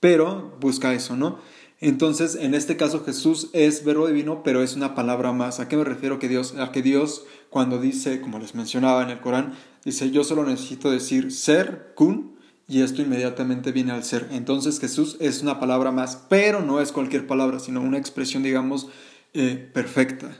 pero 0.00 0.56
busca 0.60 0.92
eso, 0.94 1.16
¿no? 1.16 1.38
Entonces, 1.80 2.34
en 2.34 2.54
este 2.54 2.76
caso 2.76 3.04
Jesús 3.04 3.48
es 3.54 3.84
verbo 3.84 4.06
divino, 4.06 4.42
pero 4.42 4.62
es 4.62 4.76
una 4.76 4.94
palabra 4.94 5.32
más. 5.32 5.60
¿A 5.60 5.68
qué 5.68 5.78
me 5.78 5.84
refiero 5.84 6.18
que 6.18 6.28
Dios? 6.28 6.54
A 6.58 6.72
que 6.72 6.82
Dios 6.82 7.24
cuando 7.48 7.80
dice, 7.80 8.20
como 8.20 8.38
les 8.38 8.54
mencionaba 8.54 9.02
en 9.02 9.10
el 9.10 9.20
Corán, 9.20 9.54
dice, 9.84 10.10
yo 10.10 10.22
solo 10.22 10.44
necesito 10.44 10.90
decir 10.90 11.32
ser, 11.32 11.92
kun, 11.94 12.36
y 12.70 12.82
esto 12.82 13.02
inmediatamente 13.02 13.72
viene 13.72 13.90
al 13.90 14.04
ser. 14.04 14.28
Entonces 14.30 14.78
Jesús 14.78 15.16
es 15.18 15.42
una 15.42 15.58
palabra 15.58 15.90
más, 15.90 16.24
pero 16.28 16.62
no 16.62 16.80
es 16.80 16.92
cualquier 16.92 17.26
palabra, 17.26 17.58
sino 17.58 17.80
una 17.80 17.98
expresión, 17.98 18.44
digamos, 18.44 18.86
eh, 19.34 19.70
perfecta. 19.74 20.30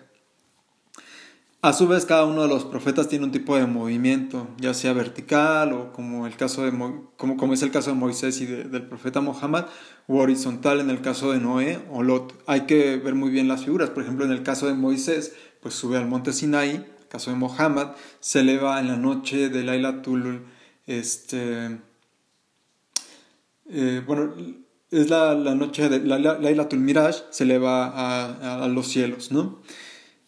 A 1.60 1.72
su 1.72 1.88
vez, 1.88 2.06
cada 2.06 2.24
uno 2.24 2.42
de 2.42 2.48
los 2.48 2.64
profetas 2.64 3.08
tiene 3.08 3.24
un 3.24 3.32
tipo 3.32 3.56
de 3.56 3.66
movimiento, 3.66 4.48
ya 4.58 4.74
sea 4.74 4.92
vertical 4.92 5.72
o 5.72 5.92
como, 5.92 6.28
el 6.28 6.36
caso 6.36 6.64
de, 6.64 6.72
como, 7.16 7.52
es 7.52 7.62
el 7.62 7.72
caso 7.72 7.90
de 7.90 7.96
Moisés 7.96 8.40
y 8.40 8.46
del 8.46 8.86
profeta 8.86 9.20
Mohammed, 9.20 9.64
o 10.06 10.18
horizontal 10.18 10.78
en 10.78 10.88
el 10.88 11.02
caso 11.02 11.32
de 11.32 11.40
Noé 11.40 11.80
o 11.90 12.04
Lot. 12.04 12.40
Hay 12.46 12.60
que 12.62 12.96
ver 12.96 13.16
muy 13.16 13.30
bien 13.30 13.48
las 13.48 13.64
figuras. 13.64 13.90
Por 13.90 14.04
ejemplo, 14.04 14.24
en 14.24 14.30
el 14.30 14.44
caso 14.44 14.68
de 14.68 14.74
Moisés, 14.74 15.34
pues 15.60 15.74
sube 15.74 15.98
al 15.98 16.06
monte 16.06 16.32
Sinai. 16.32 16.70
En 16.70 16.76
el 16.76 17.08
caso 17.08 17.32
de 17.32 17.36
Mohammed, 17.36 17.88
se 18.20 18.40
eleva 18.40 18.78
en 18.78 18.86
la 18.86 18.96
noche 18.96 19.48
de 19.48 19.64
Laila 19.64 20.00
Tulul. 20.00 20.46
Este, 20.86 21.78
eh, 23.70 24.02
bueno, 24.06 24.34
es 24.90 25.08
la, 25.10 25.34
noche 25.34 25.88
de 25.88 26.00
Laila 26.00 26.68
Miraj, 26.72 27.16
se 27.30 27.44
eleva 27.44 27.86
a, 27.86 28.64
a 28.64 28.68
los 28.68 28.88
cielos, 28.88 29.30
¿no? 29.30 29.62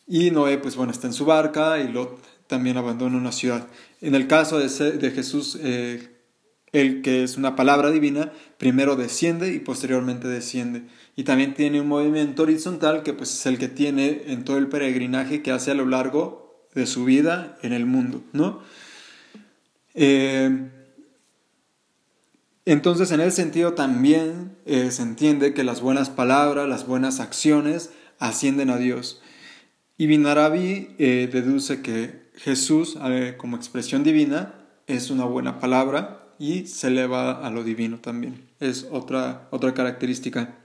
Y 0.06 0.30
Noé, 0.30 0.58
pues 0.58 0.76
bueno, 0.76 0.92
está 0.92 1.06
en 1.06 1.12
su 1.12 1.25
barca 1.25 1.80
y 1.80 1.90
Lot 1.90 2.20
también 2.46 2.76
abandona 2.76 3.16
una 3.16 3.32
ciudad. 3.32 3.66
En 4.02 4.14
el 4.14 4.26
caso 4.26 4.58
de, 4.58 5.11
Jesús, 5.11 5.58
eh, 5.62 6.11
el 6.72 7.00
que 7.00 7.22
es 7.22 7.38
una 7.38 7.56
palabra 7.56 7.90
divina, 7.90 8.30
primero 8.58 8.96
desciende 8.96 9.54
y 9.54 9.58
posteriormente 9.58 10.28
desciende. 10.28 10.82
Y 11.16 11.25
también 11.25 11.54
tiene 11.54 11.80
un 11.80 11.88
movimiento 11.88 12.42
horizontal 12.42 13.02
que 13.02 13.14
pues 13.14 13.32
es 13.32 13.46
el 13.46 13.58
que 13.58 13.68
tiene 13.68 14.25
en 14.26 14.44
todo 14.44 14.58
el 14.58 14.68
peregrinaje 14.68 15.40
que 15.40 15.50
hace 15.50 15.70
a 15.70 15.75
lo 15.75 15.87
largo 15.87 16.66
de 16.75 16.87
su 16.87 17.06
vida 17.06 17.56
en 17.62 17.72
el 17.72 17.87
mundo, 17.87 18.22
¿no? 18.32 18.61
Eh, 19.94 20.68
entonces, 22.64 23.11
en 23.11 23.21
ese 23.21 23.42
sentido 23.42 23.75
también 23.75 24.57
eh, 24.66 24.90
se 24.90 25.02
entiende 25.02 25.54
que 25.54 25.64
las 25.64 25.81
buenas 25.81 26.11
palabras, 26.11 26.69
las 26.69 26.87
buenas 26.87 27.21
acciones 27.21 27.90
ascienden 28.19 28.71
a 28.71 28.76
Dios. 28.76 29.21
Y 29.97 30.07
Binarabi 30.07 30.95
eh, 30.99 31.28
deduce 31.33 31.83
que 31.83 32.31
Jesús, 32.35 32.99
como 33.37 33.57
expresión 33.57 34.04
divina, 34.04 34.54
es 34.87 35.11
una 35.11 35.25
buena 35.25 35.61
palabra 35.61 36.23
y 36.38 36.66
se 36.66 36.88
eleva 36.88 37.47
a 37.47 37.50
lo 37.50 37.62
divino 37.62 37.99
también. 37.99 38.49
Es 38.59 38.88
otra, 38.90 39.49
otra 39.50 39.75
característica. 39.75 40.57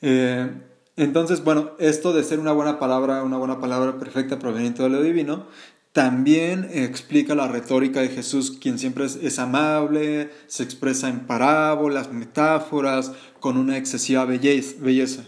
Eh, 0.00 0.50
entonces, 0.96 1.42
bueno, 1.42 1.72
esto 1.78 2.12
de 2.12 2.22
ser 2.22 2.38
una 2.38 2.52
buena 2.52 2.78
palabra, 2.78 3.22
una 3.22 3.36
buena 3.36 3.60
palabra 3.60 3.98
perfecta 3.98 4.38
proveniente 4.38 4.82
de 4.82 4.88
lo 4.88 5.02
divino, 5.02 5.46
también 5.96 6.68
explica 6.74 7.34
la 7.34 7.48
retórica 7.48 8.02
de 8.02 8.10
Jesús, 8.10 8.50
quien 8.60 8.78
siempre 8.78 9.06
es, 9.06 9.38
amable, 9.38 10.30
se 10.46 10.62
expresa 10.62 11.08
en 11.08 11.20
parábolas, 11.20 12.12
metáforas, 12.12 13.12
con 13.40 13.56
una 13.56 13.78
excesiva 13.78 14.26
belleza. 14.26 15.24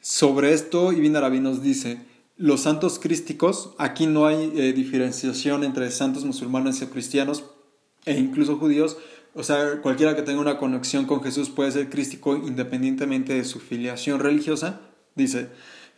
Sobre 0.00 0.52
esto, 0.52 0.92
Ibn 0.92 1.16
Arabi 1.16 1.40
nos 1.40 1.60
dice, 1.60 2.06
los 2.36 2.60
santos 2.60 3.00
crísticos, 3.00 3.74
aquí 3.78 4.06
no 4.06 4.26
hay 4.26 4.52
eh, 4.54 4.72
diferenciación 4.72 5.64
entre 5.64 5.90
santos 5.90 6.24
musulmanes 6.24 6.80
y 6.82 6.86
cristianos 6.86 7.42
e 8.04 8.16
incluso 8.16 8.58
judíos, 8.58 8.96
o 9.34 9.42
sea, 9.42 9.82
cualquiera 9.82 10.14
que 10.14 10.22
tenga 10.22 10.40
una 10.40 10.58
conexión 10.58 11.04
con 11.04 11.20
Jesús 11.20 11.50
puede 11.50 11.72
ser 11.72 11.90
crístico 11.90 12.36
independientemente 12.36 13.34
de 13.34 13.44
su 13.44 13.58
filiación 13.58 14.20
religiosa. 14.20 14.82
Dice, 15.16 15.48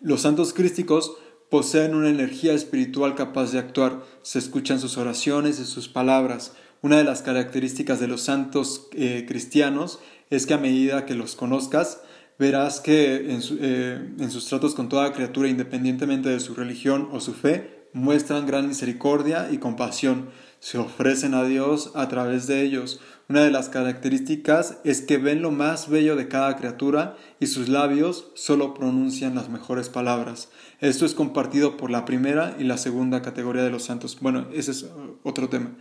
los 0.00 0.22
santos 0.22 0.54
crísticos 0.54 1.12
poseen 1.52 1.94
una 1.94 2.08
energía 2.08 2.54
espiritual 2.54 3.14
capaz 3.14 3.52
de 3.52 3.58
actuar, 3.58 4.02
se 4.22 4.38
escuchan 4.38 4.80
sus 4.80 4.96
oraciones 4.96 5.60
y 5.60 5.66
sus 5.66 5.86
palabras. 5.86 6.54
Una 6.80 6.96
de 6.96 7.04
las 7.04 7.20
características 7.20 8.00
de 8.00 8.08
los 8.08 8.22
santos 8.22 8.88
eh, 8.92 9.26
cristianos 9.28 9.98
es 10.30 10.46
que 10.46 10.54
a 10.54 10.58
medida 10.58 11.04
que 11.04 11.14
los 11.14 11.36
conozcas, 11.36 12.00
verás 12.38 12.80
que 12.80 13.16
eh, 13.16 14.14
en, 14.18 14.30
sus 14.30 14.46
tratos 14.46 14.74
con 14.74 14.88
toda 14.88 15.12
criatura, 15.12 15.46
independientemente 15.46 16.30
de 16.30 16.40
su 16.40 16.54
religión 16.54 17.10
o 17.12 17.20
su 17.20 17.34
fe, 17.34 17.86
muestran 17.92 18.46
gran 18.46 18.66
misericordia 18.66 19.50
y 19.52 19.58
compasión. 19.58 20.30
Se 20.62 20.78
ofrecen 20.78 21.34
a 21.34 21.42
Dios 21.42 21.90
a 21.96 22.06
través 22.06 22.46
de 22.46 22.62
ellos. 22.62 23.00
Una 23.28 23.42
de 23.42 23.50
las 23.50 23.68
características 23.68 24.78
es 24.84 25.02
que 25.02 25.18
ven 25.18 25.42
lo 25.42 25.50
más 25.50 25.88
bello 25.88 26.14
de 26.14 26.28
cada 26.28 26.56
criatura 26.56 27.16
y 27.40 27.48
sus 27.48 27.68
labios 27.68 28.28
solo 28.36 28.72
pronuncian 28.72 29.34
las 29.34 29.48
mejores 29.48 29.88
palabras. 29.88 30.50
Esto 30.78 31.04
es 31.04 31.14
compartido 31.14 31.76
por 31.76 31.90
la 31.90 32.04
primera 32.04 32.54
y 32.60 32.62
la 32.62 32.78
segunda 32.78 33.22
categoría 33.22 33.64
de 33.64 33.70
los 33.70 33.82
santos. 33.82 34.16
Bueno, 34.20 34.46
ese 34.54 34.70
es 34.70 34.86
otro 35.24 35.48
tema. 35.48 35.72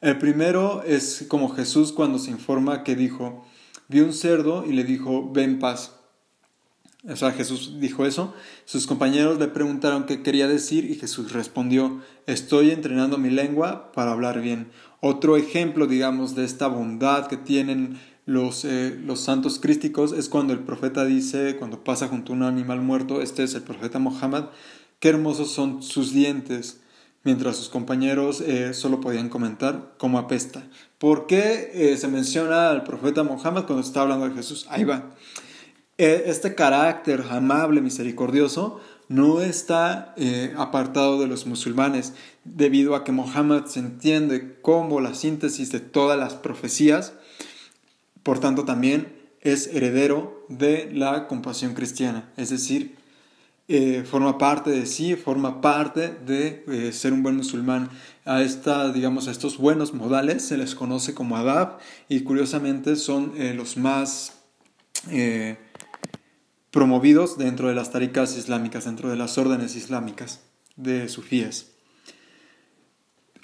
El 0.00 0.16
primero 0.16 0.82
es 0.82 1.26
como 1.28 1.50
Jesús 1.50 1.92
cuando 1.92 2.18
se 2.18 2.30
informa 2.30 2.84
que 2.84 2.96
dijo, 2.96 3.44
vio 3.88 4.06
un 4.06 4.14
cerdo 4.14 4.64
y 4.64 4.72
le 4.72 4.84
dijo, 4.84 5.30
ven 5.30 5.58
paz. 5.58 6.01
O 7.08 7.16
sea, 7.16 7.32
Jesús 7.32 7.80
dijo 7.80 8.06
eso. 8.06 8.32
Sus 8.64 8.86
compañeros 8.86 9.38
le 9.38 9.48
preguntaron 9.48 10.06
qué 10.06 10.22
quería 10.22 10.46
decir 10.46 10.84
y 10.84 10.94
Jesús 10.94 11.32
respondió, 11.32 12.00
estoy 12.26 12.70
entrenando 12.70 13.18
mi 13.18 13.30
lengua 13.30 13.90
para 13.92 14.12
hablar 14.12 14.40
bien. 14.40 14.70
Otro 15.00 15.36
ejemplo, 15.36 15.88
digamos, 15.88 16.36
de 16.36 16.44
esta 16.44 16.68
bondad 16.68 17.26
que 17.26 17.36
tienen 17.36 17.98
los, 18.24 18.64
eh, 18.64 18.96
los 19.04 19.20
santos 19.20 19.58
crísticos 19.58 20.12
es 20.12 20.28
cuando 20.28 20.52
el 20.52 20.60
profeta 20.60 21.04
dice, 21.04 21.56
cuando 21.56 21.82
pasa 21.82 22.06
junto 22.06 22.32
a 22.32 22.36
un 22.36 22.44
animal 22.44 22.80
muerto, 22.80 23.20
este 23.20 23.42
es 23.42 23.54
el 23.54 23.62
profeta 23.62 23.98
Mohammed, 23.98 24.44
qué 25.00 25.08
hermosos 25.08 25.50
son 25.50 25.82
sus 25.82 26.12
dientes 26.12 26.82
mientras 27.24 27.56
sus 27.56 27.68
compañeros 27.68 28.40
eh, 28.40 28.74
solo 28.74 29.00
podían 29.00 29.28
comentar 29.28 29.94
cómo 29.98 30.18
apesta. 30.20 30.62
¿Por 30.98 31.26
qué 31.26 31.72
eh, 31.74 31.96
se 31.96 32.06
menciona 32.06 32.70
al 32.70 32.84
profeta 32.84 33.24
Mohammed 33.24 33.64
cuando 33.64 33.80
está 33.80 34.02
hablando 34.02 34.28
de 34.28 34.34
Jesús? 34.34 34.66
Ahí 34.70 34.84
va. 34.84 35.10
E, 36.02 36.24
este 36.26 36.56
carácter 36.56 37.22
amable, 37.30 37.80
misericordioso, 37.80 38.80
no 39.06 39.40
está 39.40 40.14
eh, 40.16 40.52
apartado 40.56 41.20
de 41.20 41.28
los 41.28 41.46
musulmanes, 41.46 42.14
debido 42.42 42.96
a 42.96 43.04
que 43.04 43.12
Mohammed 43.12 43.66
se 43.66 43.78
entiende 43.78 44.58
como 44.62 45.00
la 45.00 45.14
síntesis 45.14 45.70
de 45.70 45.78
todas 45.78 46.18
las 46.18 46.34
profecías, 46.34 47.12
por 48.24 48.40
tanto 48.40 48.64
también 48.64 49.12
es 49.42 49.68
heredero 49.68 50.44
de 50.48 50.90
la 50.92 51.28
compasión 51.28 51.74
cristiana, 51.74 52.32
es 52.36 52.50
decir, 52.50 52.96
eh, 53.68 54.02
forma 54.04 54.38
parte 54.38 54.70
de 54.70 54.86
sí, 54.86 55.14
forma 55.14 55.60
parte 55.60 56.08
de 56.26 56.64
eh, 56.66 56.90
ser 56.92 57.12
un 57.12 57.22
buen 57.22 57.36
musulmán. 57.36 57.90
A 58.24 58.42
esta, 58.42 58.92
digamos, 58.92 59.28
a 59.28 59.30
estos 59.30 59.56
buenos 59.56 59.94
modales 59.94 60.42
se 60.42 60.58
les 60.58 60.74
conoce 60.74 61.14
como 61.14 61.36
adab 61.36 61.78
y 62.08 62.20
curiosamente 62.22 62.96
son 62.96 63.34
los 63.56 63.76
más 63.76 64.32
promovidos 66.72 67.38
dentro 67.38 67.68
de 67.68 67.74
las 67.74 67.92
tarikas 67.92 68.36
islámicas, 68.36 68.86
dentro 68.86 69.10
de 69.10 69.16
las 69.16 69.38
órdenes 69.38 69.76
islámicas 69.76 70.40
de 70.74 71.08
sufíes. 71.08 71.70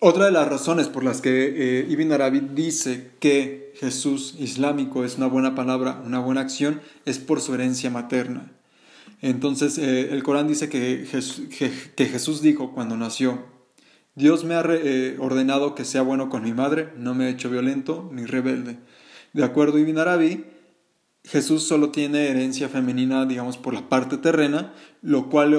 Otra 0.00 0.26
de 0.26 0.32
las 0.32 0.48
razones 0.48 0.88
por 0.88 1.04
las 1.04 1.20
que 1.20 1.80
eh, 1.80 1.86
Ibn 1.88 2.12
Arabi 2.12 2.40
dice 2.40 3.10
que 3.20 3.74
Jesús 3.76 4.34
islámico 4.38 5.04
es 5.04 5.16
una 5.16 5.26
buena 5.26 5.54
palabra, 5.54 6.02
una 6.04 6.20
buena 6.20 6.40
acción, 6.40 6.80
es 7.04 7.18
por 7.18 7.40
su 7.40 7.54
herencia 7.54 7.90
materna. 7.90 8.52
Entonces, 9.20 9.76
eh, 9.76 10.12
el 10.12 10.22
Corán 10.22 10.48
dice 10.48 10.68
que, 10.68 11.04
Jesús 11.98 12.42
dijo 12.42 12.72
cuando 12.72 12.96
nació, 12.96 13.44
Dios 14.14 14.44
me 14.44 14.54
ha 14.54 14.64
eh, 14.68 15.16
ordenado 15.18 15.74
que 15.74 15.84
sea 15.84 16.02
bueno 16.02 16.28
con 16.28 16.44
mi 16.44 16.52
madre, 16.52 16.92
no 16.96 17.14
me 17.14 17.24
ha 17.24 17.28
hecho 17.28 17.50
violento 17.50 18.08
ni 18.12 18.24
rebelde. 18.24 18.78
De 19.32 19.44
acuerdo 19.44 19.76
a 19.76 19.80
Ibn 19.80 19.98
Arabi, 19.98 20.44
Jesús 21.24 21.64
solo 21.64 21.90
tiene 21.90 22.28
herencia 22.28 22.68
femenina, 22.68 23.26
digamos, 23.26 23.58
por 23.58 23.74
la 23.74 23.88
parte 23.88 24.16
terrena, 24.16 24.72
lo 25.02 25.28
cual 25.28 25.50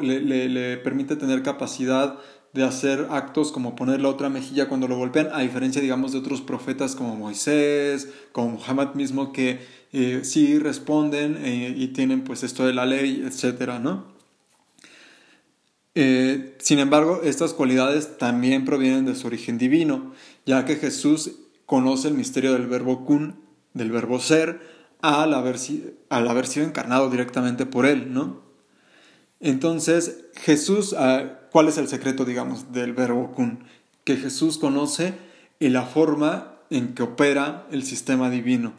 le, 0.00 0.76
permite 0.78 1.16
tener 1.16 1.42
capacidad 1.42 2.18
de 2.54 2.64
hacer 2.64 3.08
actos 3.10 3.52
como 3.52 3.76
poner 3.76 4.00
la 4.00 4.08
otra 4.08 4.30
mejilla 4.30 4.68
cuando 4.68 4.88
lo 4.88 4.96
golpean, 4.96 5.28
a 5.32 5.40
diferencia, 5.40 5.82
digamos, 5.82 6.12
de 6.12 6.18
otros 6.18 6.40
profetas 6.40 6.96
como 6.96 7.14
Moisés, 7.16 8.08
como 8.32 8.52
Muhammad 8.52 8.94
mismo, 8.94 9.32
que 9.32 9.60
eh, 9.92 10.20
sí 10.22 10.58
responden 10.58 11.36
eh, 11.44 11.74
y 11.76 11.88
tienen 11.88 12.24
pues 12.24 12.42
esto 12.42 12.66
de 12.66 12.72
la 12.72 12.86
ley, 12.86 13.22
etcétera, 13.26 13.78
¿no? 13.78 14.18
Eh, 16.00 16.54
sin 16.58 16.78
embargo, 16.78 17.22
estas 17.24 17.54
cualidades 17.54 18.18
también 18.18 18.64
provienen 18.64 19.04
de 19.04 19.16
su 19.16 19.26
origen 19.26 19.58
divino, 19.58 20.12
ya 20.46 20.64
que 20.64 20.76
Jesús 20.76 21.32
conoce 21.66 22.06
el 22.06 22.14
misterio 22.14 22.52
del 22.52 22.68
verbo 22.68 23.04
kun, 23.04 23.34
del 23.74 23.90
verbo 23.90 24.20
ser, 24.20 24.77
al 25.00 25.34
haber, 25.34 25.58
sido 25.58 26.66
encarnado 26.66 27.10
directamente 27.10 27.66
por 27.66 27.86
él, 27.86 28.12
¿no? 28.12 28.42
Entonces, 29.40 30.24
Jesús, 30.34 30.94
ah, 30.98 31.40
¿cuál 31.52 31.68
es 31.68 31.78
el 31.78 31.88
secreto, 31.88 32.24
digamos, 32.24 32.72
del 32.72 32.92
verbo 32.92 33.32
kun? 33.32 33.64
Que 34.04 34.16
Jesús 34.16 34.58
conoce 34.58 35.14
la 35.60 35.82
forma 35.82 36.56
en 36.70 36.94
que 36.94 37.02
opera 37.02 37.66
el 37.70 37.84
sistema 37.84 38.30
divino. 38.30 38.72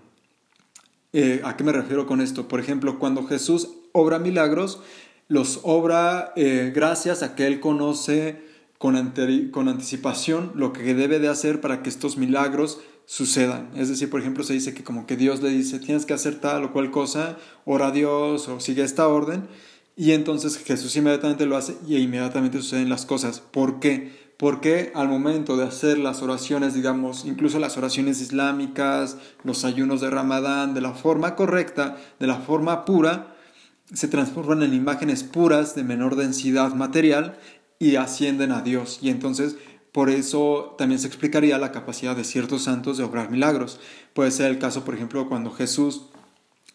Eh, 1.13 1.41
¿A 1.43 1.57
qué 1.57 1.63
me 1.63 1.71
refiero 1.71 2.05
con 2.05 2.21
esto? 2.21 2.47
Por 2.47 2.59
ejemplo, 2.59 2.99
cuando 2.99 3.25
Jesús 3.25 3.69
obra 3.93 4.19
milagros, 4.19 4.81
los 5.27 5.61
obra 5.63 6.33
eh, 6.35 6.71
gracias 6.73 7.23
a 7.23 7.35
que 7.35 7.47
Él 7.47 7.59
conoce 7.59 8.43
con, 8.77 9.13
con 9.51 9.67
anticipación 9.67 10.51
lo 10.55 10.73
que 10.73 10.93
debe 10.93 11.19
de 11.19 11.27
hacer 11.27 11.61
para 11.61 11.81
que 11.81 11.89
estos 11.89 12.17
milagros 12.17 12.79
sucedan. 13.09 13.71
Es 13.75 13.89
decir, 13.89 14.07
por 14.07 14.21
ejemplo, 14.21 14.43
se 14.43 14.53
dice 14.53 14.75
que 14.75 14.83
como 14.83 15.07
que 15.07 15.17
Dios 15.17 15.41
le 15.41 15.49
dice, 15.49 15.79
tienes 15.79 16.05
que 16.05 16.13
hacer 16.13 16.39
tal 16.39 16.65
o 16.65 16.71
cual 16.71 16.91
cosa, 16.91 17.39
ora 17.65 17.87
a 17.87 17.91
Dios 17.91 18.47
o 18.47 18.59
sigue 18.59 18.83
esta 18.83 19.07
orden, 19.07 19.47
y 19.95 20.11
entonces 20.11 20.59
Jesús 20.59 20.95
inmediatamente 20.95 21.47
lo 21.47 21.57
hace 21.57 21.75
y 21.87 21.97
inmediatamente 21.97 22.59
suceden 22.59 22.87
las 22.87 23.07
cosas. 23.07 23.39
¿Por 23.39 23.79
qué? 23.79 24.29
Porque 24.37 24.91
al 24.93 25.07
momento 25.07 25.57
de 25.57 25.65
hacer 25.65 25.97
las 25.97 26.21
oraciones, 26.21 26.75
digamos, 26.75 27.25
incluso 27.25 27.57
las 27.57 27.77
oraciones 27.77 28.21
islámicas, 28.21 29.17
los 29.43 29.65
ayunos 29.65 30.01
de 30.01 30.11
Ramadán, 30.11 30.75
de 30.75 30.81
la 30.81 30.93
forma 30.93 31.35
correcta, 31.35 31.97
de 32.19 32.27
la 32.27 32.37
forma 32.37 32.85
pura, 32.85 33.35
se 33.91 34.07
transforman 34.07 34.61
en 34.61 34.75
imágenes 34.75 35.23
puras 35.23 35.73
de 35.73 35.83
menor 35.83 36.15
densidad 36.15 36.75
material 36.75 37.39
y 37.79 37.95
ascienden 37.95 38.51
a 38.51 38.61
Dios. 38.61 38.99
Y 39.01 39.09
entonces 39.09 39.55
por 39.91 40.09
eso 40.09 40.75
también 40.77 40.99
se 40.99 41.07
explicaría 41.07 41.57
la 41.57 41.71
capacidad 41.71 42.15
de 42.15 42.23
ciertos 42.23 42.63
santos 42.63 42.97
de 42.97 43.03
obrar 43.03 43.31
milagros. 43.31 43.79
Puede 44.13 44.31
ser 44.31 44.51
el 44.51 44.59
caso, 44.59 44.85
por 44.85 44.95
ejemplo, 44.95 45.27
cuando 45.27 45.51
Jesús 45.51 46.03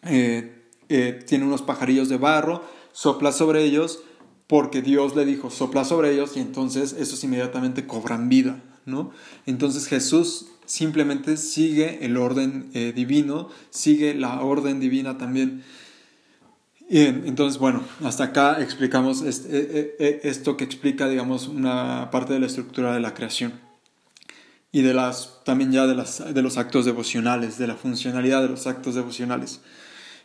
eh, 0.03 0.63
eh, 0.89 1.23
tiene 1.25 1.45
unos 1.45 1.61
pajarillos 1.61 2.09
de 2.09 2.17
barro, 2.17 2.63
sopla 2.91 3.31
sobre 3.31 3.63
ellos 3.63 4.03
porque 4.47 4.81
Dios 4.81 5.15
le 5.15 5.25
dijo 5.25 5.49
sopla 5.49 5.83
sobre 5.85 6.13
ellos 6.13 6.37
y 6.37 6.39
entonces 6.39 6.93
esos 6.93 7.23
inmediatamente 7.23 7.87
cobran 7.87 8.29
vida, 8.29 8.61
¿no? 8.85 9.11
Entonces 9.45 9.87
Jesús 9.87 10.47
simplemente 10.65 11.37
sigue 11.37 12.05
el 12.05 12.17
orden 12.17 12.69
eh, 12.73 12.93
divino, 12.95 13.49
sigue 13.69 14.13
la 14.13 14.41
orden 14.41 14.79
divina 14.79 15.17
también. 15.17 15.63
Entonces, 16.87 17.59
bueno, 17.59 17.83
hasta 18.03 18.25
acá 18.25 18.61
explicamos 18.61 19.23
eh, 19.23 19.29
eh, 19.49 19.95
eh, 19.99 20.19
esto 20.23 20.55
que 20.55 20.63
explica, 20.63 21.07
digamos, 21.07 21.47
una 21.47 22.09
parte 22.11 22.33
de 22.33 22.39
la 22.39 22.45
estructura 22.45 22.93
de 22.93 22.99
la 22.99 23.13
creación 23.13 23.53
y 24.71 24.81
de 24.81 24.93
las, 24.93 25.41
también 25.45 25.71
ya 25.71 25.87
de, 25.87 25.95
las, 25.95 26.33
de 26.33 26.41
los 26.43 26.57
actos 26.57 26.85
devocionales, 26.85 27.57
de 27.57 27.67
la 27.67 27.75
funcionalidad 27.75 28.43
de 28.43 28.49
los 28.49 28.67
actos 28.67 28.93
devocionales. 28.93 29.61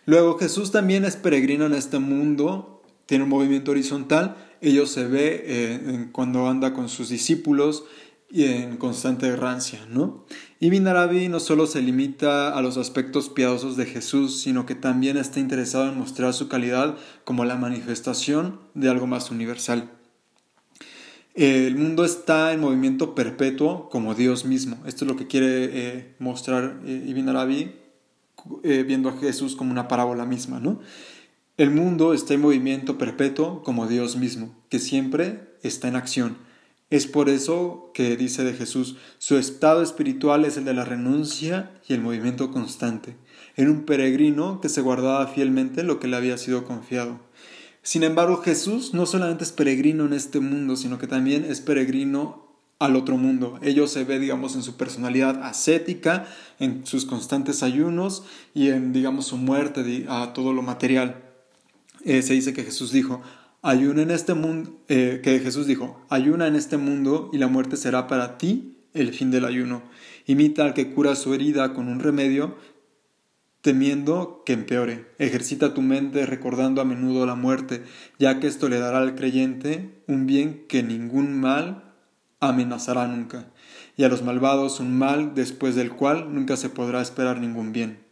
Luego, 0.04 0.38
Jesús 0.38 0.70
también 0.70 1.04
es 1.04 1.16
peregrino 1.16 1.64
en 1.66 1.72
este 1.72 1.98
mundo, 1.98 2.82
tiene 3.06 3.24
un 3.24 3.30
movimiento 3.30 3.70
horizontal, 3.70 4.36
ello 4.60 4.86
se 4.86 5.06
ve 5.06 6.08
cuando 6.12 6.48
anda 6.48 6.74
con 6.74 6.88
sus 6.90 7.08
discípulos 7.08 7.84
y 8.30 8.44
en 8.44 8.76
constante 8.76 9.26
errancia, 9.26 9.80
¿no? 9.90 10.24
Ibn 10.60 10.86
Arabi 10.86 11.28
no 11.28 11.40
solo 11.40 11.66
se 11.66 11.82
limita 11.82 12.56
a 12.56 12.62
los 12.62 12.76
aspectos 12.76 13.28
piadosos 13.28 13.76
de 13.76 13.86
Jesús, 13.86 14.40
sino 14.40 14.66
que 14.66 14.76
también 14.76 15.16
está 15.16 15.40
interesado 15.40 15.88
en 15.88 15.98
mostrar 15.98 16.32
su 16.32 16.48
calidad 16.48 16.96
como 17.24 17.44
la 17.44 17.56
manifestación 17.56 18.60
de 18.74 18.88
algo 18.88 19.06
más 19.06 19.30
universal. 19.30 19.90
El 21.34 21.76
mundo 21.76 22.04
está 22.04 22.52
en 22.52 22.60
movimiento 22.60 23.14
perpetuo 23.14 23.88
como 23.88 24.14
Dios 24.14 24.44
mismo. 24.44 24.76
Esto 24.86 25.04
es 25.04 25.10
lo 25.10 25.16
que 25.16 25.26
quiere 25.26 25.48
eh, 25.72 26.14
mostrar 26.18 26.80
eh, 26.84 27.04
Ibn 27.06 27.28
Arabi 27.30 27.72
eh, 28.62 28.84
viendo 28.86 29.08
a 29.08 29.18
Jesús 29.18 29.56
como 29.56 29.72
una 29.72 29.88
parábola 29.88 30.24
misma, 30.24 30.60
¿no? 30.60 30.80
El 31.56 31.70
mundo 31.70 32.14
está 32.14 32.34
en 32.34 32.40
movimiento 32.40 32.96
perpetuo 32.96 33.62
como 33.62 33.86
Dios 33.86 34.16
mismo, 34.16 34.54
que 34.68 34.78
siempre 34.78 35.56
está 35.62 35.88
en 35.88 35.96
acción 35.96 36.49
es 36.90 37.06
por 37.06 37.28
eso 37.28 37.92
que 37.94 38.16
dice 38.16 38.42
de 38.42 38.52
Jesús, 38.52 38.96
su 39.18 39.38
estado 39.38 39.82
espiritual 39.82 40.44
es 40.44 40.56
el 40.56 40.64
de 40.64 40.74
la 40.74 40.84
renuncia 40.84 41.70
y 41.88 41.94
el 41.94 42.00
movimiento 42.00 42.50
constante. 42.50 43.16
Era 43.56 43.70
un 43.70 43.84
peregrino 43.84 44.60
que 44.60 44.68
se 44.68 44.80
guardaba 44.80 45.28
fielmente 45.28 45.84
lo 45.84 46.00
que 46.00 46.08
le 46.08 46.16
había 46.16 46.36
sido 46.36 46.64
confiado. 46.64 47.20
Sin 47.82 48.02
embargo, 48.02 48.38
Jesús 48.38 48.92
no 48.92 49.06
solamente 49.06 49.44
es 49.44 49.52
peregrino 49.52 50.04
en 50.04 50.12
este 50.12 50.40
mundo, 50.40 50.76
sino 50.76 50.98
que 50.98 51.06
también 51.06 51.44
es 51.44 51.60
peregrino 51.60 52.50
al 52.80 52.96
otro 52.96 53.16
mundo. 53.16 53.58
Ello 53.62 53.86
se 53.86 54.04
ve, 54.04 54.18
digamos, 54.18 54.56
en 54.56 54.62
su 54.62 54.76
personalidad 54.76 55.42
ascética, 55.44 56.26
en 56.58 56.84
sus 56.86 57.04
constantes 57.04 57.62
ayunos 57.62 58.24
y 58.52 58.70
en, 58.70 58.92
digamos, 58.92 59.26
su 59.26 59.36
muerte 59.36 60.06
a 60.08 60.32
todo 60.32 60.52
lo 60.52 60.62
material. 60.62 61.22
Eh, 62.04 62.22
se 62.22 62.32
dice 62.32 62.52
que 62.52 62.64
Jesús 62.64 62.90
dijo, 62.90 63.22
Ayuna 63.62 64.02
en 64.02 64.10
este 64.10 64.32
mundo, 64.32 64.80
eh, 64.88 65.20
que 65.22 65.38
Jesús 65.38 65.66
dijo, 65.66 66.00
ayuna 66.08 66.46
en 66.46 66.56
este 66.56 66.78
mundo 66.78 67.28
y 67.32 67.38
la 67.38 67.46
muerte 67.46 67.76
será 67.76 68.06
para 68.06 68.38
ti 68.38 68.78
el 68.94 69.12
fin 69.12 69.30
del 69.30 69.44
ayuno. 69.44 69.82
Imita 70.26 70.64
al 70.64 70.72
que 70.72 70.92
cura 70.92 71.14
su 71.14 71.34
herida 71.34 71.74
con 71.74 71.88
un 71.88 72.00
remedio, 72.00 72.56
temiendo 73.60 74.42
que 74.46 74.54
empeore. 74.54 75.06
Ejercita 75.18 75.74
tu 75.74 75.82
mente 75.82 76.24
recordando 76.24 76.80
a 76.80 76.86
menudo 76.86 77.26
la 77.26 77.34
muerte, 77.34 77.82
ya 78.18 78.40
que 78.40 78.46
esto 78.46 78.70
le 78.70 78.78
dará 78.78 78.98
al 78.98 79.14
creyente 79.14 80.02
un 80.06 80.26
bien 80.26 80.64
que 80.66 80.82
ningún 80.82 81.38
mal 81.38 81.92
amenazará 82.40 83.06
nunca, 83.06 83.50
y 83.98 84.04
a 84.04 84.08
los 84.08 84.22
malvados 84.22 84.80
un 84.80 84.96
mal 84.96 85.34
después 85.34 85.74
del 85.74 85.90
cual 85.90 86.34
nunca 86.34 86.56
se 86.56 86.70
podrá 86.70 87.02
esperar 87.02 87.38
ningún 87.38 87.72
bien. 87.72 88.09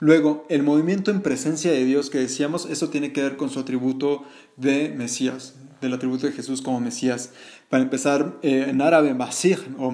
Luego, 0.00 0.46
el 0.48 0.62
movimiento 0.62 1.10
en 1.10 1.22
presencia 1.22 1.72
de 1.72 1.84
Dios 1.84 2.08
que 2.08 2.18
decíamos, 2.18 2.66
eso 2.66 2.88
tiene 2.88 3.12
que 3.12 3.22
ver 3.22 3.36
con 3.36 3.50
su 3.50 3.58
atributo 3.58 4.24
de 4.56 4.90
Mesías, 4.90 5.56
del 5.80 5.92
atributo 5.92 6.26
de 6.26 6.32
Jesús 6.32 6.62
como 6.62 6.78
Mesías. 6.80 7.32
Para 7.68 7.82
empezar, 7.82 8.38
eh, 8.42 8.66
en 8.68 8.80
árabe, 8.80 9.14
Masih 9.14 9.56
o 9.78 9.88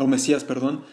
o 0.00 0.06
Mesías, 0.06 0.44
perdón, 0.44 0.84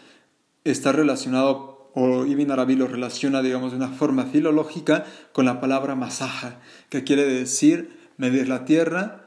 está 0.64 0.92
relacionado, 0.92 1.90
o 1.94 2.24
Ibn 2.26 2.50
Arabi 2.50 2.74
lo 2.74 2.86
relaciona, 2.86 3.42
digamos, 3.42 3.72
de 3.72 3.78
una 3.78 3.88
forma 3.88 4.24
filológica 4.26 5.04
con 5.32 5.44
la 5.44 5.60
palabra 5.60 5.94
masaja, 5.94 6.60
que 6.88 7.04
quiere 7.04 7.24
decir 7.24 8.10
medir 8.16 8.48
la 8.48 8.64
tierra, 8.64 9.25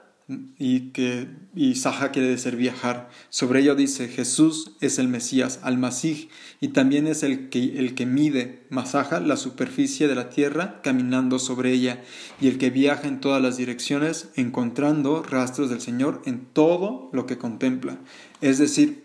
y 0.57 0.91
que 0.91 1.27
y 1.55 1.75
Saja 1.75 2.11
quiere 2.11 2.29
decir 2.29 2.55
viajar. 2.55 3.09
Sobre 3.29 3.61
ello 3.61 3.75
dice 3.75 4.07
Jesús 4.07 4.71
es 4.81 4.99
el 4.99 5.07
Mesías, 5.07 5.59
al 5.63 5.77
Masij, 5.77 6.29
y 6.61 6.69
también 6.69 7.07
es 7.07 7.23
el 7.23 7.49
que, 7.49 7.79
el 7.79 7.95
que 7.95 8.05
mide, 8.05 8.63
Masaja, 8.69 9.19
la 9.19 9.35
superficie 9.35 10.07
de 10.07 10.15
la 10.15 10.29
tierra, 10.29 10.81
caminando 10.83 11.39
sobre 11.39 11.73
ella, 11.73 12.03
y 12.39 12.47
el 12.47 12.57
que 12.59 12.69
viaja 12.69 13.07
en 13.07 13.19
todas 13.19 13.41
las 13.41 13.57
direcciones, 13.57 14.29
encontrando 14.35 15.23
rastros 15.23 15.69
del 15.69 15.81
Señor 15.81 16.21
en 16.25 16.45
todo 16.45 17.09
lo 17.13 17.25
que 17.25 17.37
contempla. 17.37 17.97
Es 18.41 18.59
decir, 18.59 19.03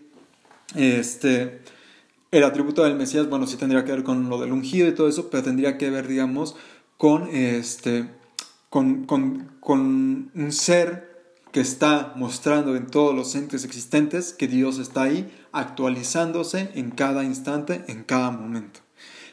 este, 0.75 1.61
el 2.31 2.43
atributo 2.43 2.83
del 2.83 2.95
Mesías, 2.95 3.27
bueno, 3.27 3.47
sí 3.47 3.57
tendría 3.57 3.83
que 3.83 3.91
ver 3.91 4.03
con 4.03 4.29
lo 4.29 4.39
del 4.39 4.51
ungido 4.51 4.87
y 4.87 4.93
todo 4.93 5.07
eso, 5.07 5.29
pero 5.29 5.43
tendría 5.43 5.77
que 5.77 5.89
ver, 5.89 6.07
digamos, 6.07 6.55
con, 6.97 7.27
este, 7.35 8.07
con, 8.69 9.05
con 9.05 10.31
un 10.33 10.51
ser 10.51 11.14
que 11.55 11.61
está 11.61 12.11
mostrando 12.17 12.75
en 12.75 12.87
todos 12.87 13.15
los 13.15 13.33
entes 13.33 13.63
existentes 13.63 14.33
que 14.33 14.45
Dios 14.45 14.77
está 14.77 15.03
ahí 15.03 15.31
actualizándose 15.53 16.69
en 16.75 16.91
cada 16.91 17.23
instante, 17.23 17.85
en 17.87 18.03
cada 18.03 18.29
momento. 18.29 18.81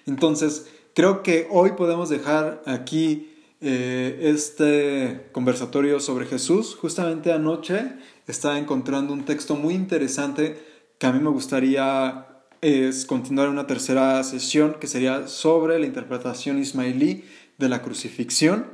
Entonces, 0.07 0.69
creo 0.95 1.25
que 1.25 1.49
hoy 1.51 1.73
podemos 1.73 2.11
dejar 2.11 2.63
aquí 2.65 3.35
eh, 3.61 4.21
este 4.23 5.31
conversatorio 5.33 5.99
sobre 5.99 6.27
Jesús. 6.27 6.77
Justamente 6.77 7.33
anoche 7.33 7.95
estaba 8.29 8.57
encontrando 8.57 9.13
un 9.13 9.25
texto 9.25 9.57
muy 9.57 9.75
interesante 9.75 10.63
que 10.99 11.07
a 11.09 11.13
mí 11.13 11.19
me 11.19 11.31
gustaría 11.31 12.29
es 12.61 13.05
continuar 13.05 13.49
una 13.49 13.67
tercera 13.67 14.23
sesión 14.23 14.77
que 14.79 14.87
sería 14.87 15.27
sobre 15.27 15.81
la 15.81 15.87
interpretación 15.87 16.61
ismailí 16.61 17.25
de 17.59 17.69
la 17.69 17.83
crucifixión, 17.83 18.67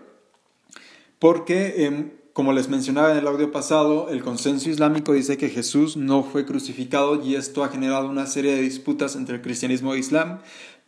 porque 1.19 1.87
em, 1.87 2.18
como 2.39 2.53
les 2.53 2.69
mencionaba 2.69 3.11
en 3.11 3.19
el 3.19 3.27
audio 3.27 3.51
pasado, 3.51 4.11
el 4.11 4.23
consenso 4.23 4.71
islámico 4.71 5.13
dice 5.13 5.37
que 5.37 5.49
Jesús 5.49 5.97
no 5.97 6.23
fue 6.23 6.47
crucificado 6.47 7.21
y 7.21 7.35
esto 7.35 7.65
ha 7.65 7.69
generado 7.69 8.09
una 8.09 8.27
serie 8.27 8.55
de 8.55 8.63
disputas 8.63 9.17
entre 9.17 9.35
el 9.35 9.43
cristianismo 9.43 9.93
e 9.93 9.99
Islam, 9.99 10.39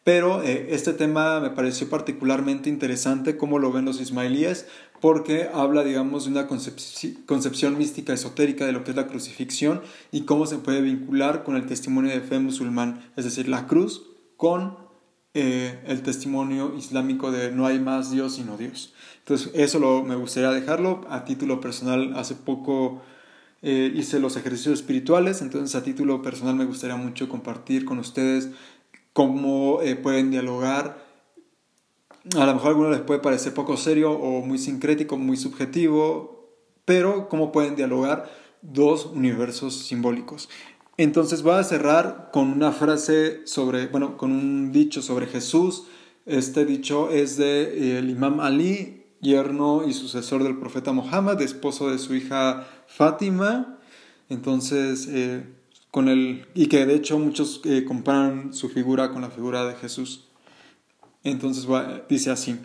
pero 0.04 0.44
eh, 0.44 0.68
este 0.70 0.92
tema 0.92 1.40
me 1.40 1.50
pareció 1.50 1.90
particularmente 1.90 2.70
interesante 2.70 3.36
como 3.36 3.58
lo 3.58 3.72
ven 3.72 3.84
los 3.84 4.00
ismailíes, 4.00 4.68
porque 5.00 5.48
habla, 5.52 5.82
digamos, 5.82 6.26
de 6.26 6.30
una 6.30 6.46
concepción 6.46 7.76
mística 7.76 8.12
esotérica 8.12 8.64
de 8.64 8.70
lo 8.70 8.84
que 8.84 8.92
es 8.92 8.96
la 8.96 9.08
crucifixión 9.08 9.82
y 10.12 10.20
cómo 10.26 10.46
se 10.46 10.58
puede 10.58 10.82
vincular 10.82 11.42
con 11.42 11.56
el 11.56 11.66
testimonio 11.66 12.12
de 12.12 12.20
fe 12.20 12.38
musulmán, 12.38 13.10
es 13.16 13.24
decir, 13.24 13.48
la 13.48 13.66
cruz 13.66 14.06
con 14.36 14.89
eh, 15.34 15.80
el 15.86 16.02
testimonio 16.02 16.74
islámico 16.76 17.30
de 17.30 17.52
no 17.52 17.66
hay 17.66 17.78
más 17.78 18.10
Dios 18.10 18.34
sino 18.34 18.56
Dios. 18.56 18.94
Entonces, 19.18 19.52
eso 19.54 19.78
lo, 19.78 20.02
me 20.02 20.16
gustaría 20.16 20.50
dejarlo. 20.50 21.02
A 21.08 21.24
título 21.24 21.60
personal, 21.60 22.14
hace 22.16 22.34
poco 22.34 23.00
eh, 23.62 23.92
hice 23.94 24.20
los 24.20 24.36
ejercicios 24.36 24.80
espirituales, 24.80 25.42
entonces 25.42 25.76
a 25.76 25.82
título 25.82 26.22
personal 26.22 26.56
me 26.56 26.64
gustaría 26.64 26.96
mucho 26.96 27.28
compartir 27.28 27.84
con 27.84 27.98
ustedes 27.98 28.50
cómo 29.12 29.82
eh, 29.82 29.96
pueden 29.96 30.30
dialogar. 30.30 31.04
A 32.36 32.46
lo 32.46 32.54
mejor 32.54 32.66
a 32.66 32.70
algunos 32.70 32.90
les 32.92 33.00
puede 33.00 33.20
parecer 33.20 33.54
poco 33.54 33.76
serio 33.76 34.12
o 34.12 34.44
muy 34.44 34.58
sincrético, 34.58 35.16
muy 35.16 35.36
subjetivo, 35.36 36.48
pero 36.84 37.28
cómo 37.28 37.52
pueden 37.52 37.76
dialogar 37.76 38.30
dos 38.62 39.06
universos 39.06 39.74
simbólicos. 39.86 40.48
Entonces 41.02 41.40
voy 41.40 41.54
a 41.54 41.64
cerrar 41.64 42.28
con 42.30 42.52
una 42.52 42.72
frase 42.72 43.46
sobre, 43.46 43.86
bueno, 43.86 44.18
con 44.18 44.32
un 44.32 44.70
dicho 44.70 45.00
sobre 45.00 45.26
Jesús. 45.26 45.84
Este 46.26 46.66
dicho 46.66 47.08
es 47.08 47.38
de 47.38 47.62
eh, 47.62 47.98
el 48.00 48.10
imam 48.10 48.38
Ali, 48.38 49.06
yerno 49.22 49.88
y 49.88 49.94
sucesor 49.94 50.44
del 50.44 50.58
profeta 50.58 50.92
Muhammad, 50.92 51.40
esposo 51.40 51.88
de 51.90 51.96
su 51.96 52.14
hija 52.14 52.68
Fátima. 52.86 53.78
Entonces, 54.28 55.08
eh, 55.08 55.42
con 55.90 56.10
el, 56.10 56.46
y 56.54 56.66
que 56.66 56.84
de 56.84 56.96
hecho 56.96 57.18
muchos 57.18 57.62
eh, 57.64 57.86
comparan 57.86 58.52
su 58.52 58.68
figura 58.68 59.10
con 59.10 59.22
la 59.22 59.30
figura 59.30 59.64
de 59.64 59.76
Jesús. 59.76 60.28
Entonces 61.24 61.66
dice 62.10 62.30
así, 62.30 62.56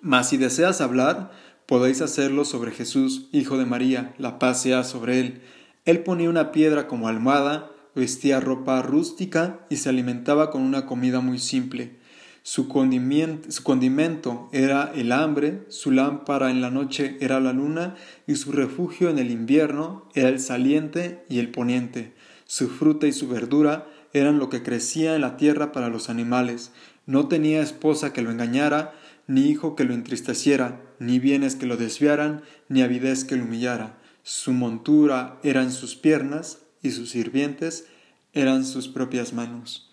mas 0.00 0.30
si 0.30 0.38
deseas 0.38 0.80
hablar, 0.80 1.30
podéis 1.66 2.00
hacerlo 2.00 2.46
sobre 2.46 2.70
Jesús, 2.70 3.28
hijo 3.32 3.58
de 3.58 3.66
María, 3.66 4.14
la 4.16 4.38
paz 4.38 4.62
sea 4.62 4.82
sobre 4.82 5.20
él 5.20 5.42
él 5.84 6.00
ponía 6.00 6.28
una 6.28 6.52
piedra 6.52 6.86
como 6.86 7.08
almohada, 7.08 7.70
vestía 7.94 8.40
ropa 8.40 8.82
rústica 8.82 9.66
y 9.70 9.76
se 9.76 9.88
alimentaba 9.88 10.50
con 10.50 10.62
una 10.62 10.86
comida 10.86 11.20
muy 11.20 11.38
simple. 11.38 11.98
Su 12.42 12.68
condimento, 12.68 14.48
era 14.52 14.92
el 14.94 15.12
hambre, 15.12 15.64
su 15.68 15.90
lámpara 15.90 16.50
en 16.50 16.60
la 16.60 16.70
noche 16.70 17.18
era 17.20 17.38
la 17.38 17.52
luna 17.52 17.96
y 18.26 18.36
su 18.36 18.52
refugio 18.52 19.10
en 19.10 19.18
el 19.18 19.30
invierno 19.30 20.08
era 20.14 20.28
el 20.28 20.40
saliente 20.40 21.24
y 21.28 21.38
el 21.38 21.50
poniente. 21.50 22.14
Su 22.46 22.68
fruta 22.68 23.06
y 23.06 23.12
su 23.12 23.28
verdura 23.28 23.86
eran 24.12 24.38
lo 24.38 24.48
que 24.48 24.62
crecía 24.62 25.14
en 25.14 25.20
la 25.20 25.36
tierra 25.36 25.70
para 25.70 25.88
los 25.88 26.08
animales. 26.08 26.72
No 27.06 27.28
tenía 27.28 27.60
esposa 27.60 28.12
que 28.12 28.22
lo 28.22 28.30
engañara, 28.30 28.94
ni 29.26 29.48
hijo 29.48 29.76
que 29.76 29.84
lo 29.84 29.94
entristeciera, 29.94 30.80
ni 30.98 31.18
bienes 31.18 31.56
que 31.56 31.66
lo 31.66 31.76
desviaran, 31.76 32.42
ni 32.68 32.82
avidez 32.82 33.24
que 33.24 33.36
lo 33.36 33.44
humillara. 33.44 33.99
Su 34.22 34.52
montura 34.52 35.38
eran 35.42 35.72
sus 35.72 35.96
piernas 35.96 36.58
y 36.82 36.90
sus 36.90 37.10
sirvientes 37.10 37.86
eran 38.32 38.64
sus 38.64 38.88
propias 38.88 39.32
manos. 39.32 39.90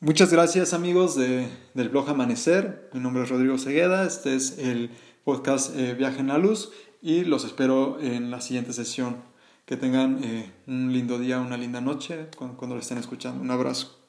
Muchas 0.00 0.32
gracias 0.32 0.72
amigos 0.72 1.14
de, 1.16 1.46
del 1.74 1.88
blog 1.88 2.08
Amanecer. 2.08 2.90
Mi 2.92 3.00
nombre 3.00 3.22
es 3.22 3.28
Rodrigo 3.28 3.56
Segueda. 3.58 4.04
Este 4.04 4.34
es 4.34 4.58
el 4.58 4.90
podcast 5.24 5.76
eh, 5.76 5.94
Viaje 5.94 6.20
en 6.20 6.28
la 6.28 6.38
Luz 6.38 6.72
y 7.00 7.24
los 7.24 7.44
espero 7.44 8.00
en 8.00 8.30
la 8.30 8.40
siguiente 8.40 8.72
sesión. 8.72 9.18
Que 9.64 9.76
tengan 9.76 10.24
eh, 10.24 10.50
un 10.66 10.92
lindo 10.92 11.20
día, 11.20 11.38
una 11.38 11.56
linda 11.56 11.80
noche 11.80 12.26
cuando, 12.36 12.56
cuando 12.56 12.74
lo 12.74 12.80
estén 12.82 12.98
escuchando. 12.98 13.40
Un 13.40 13.52
abrazo. 13.52 14.01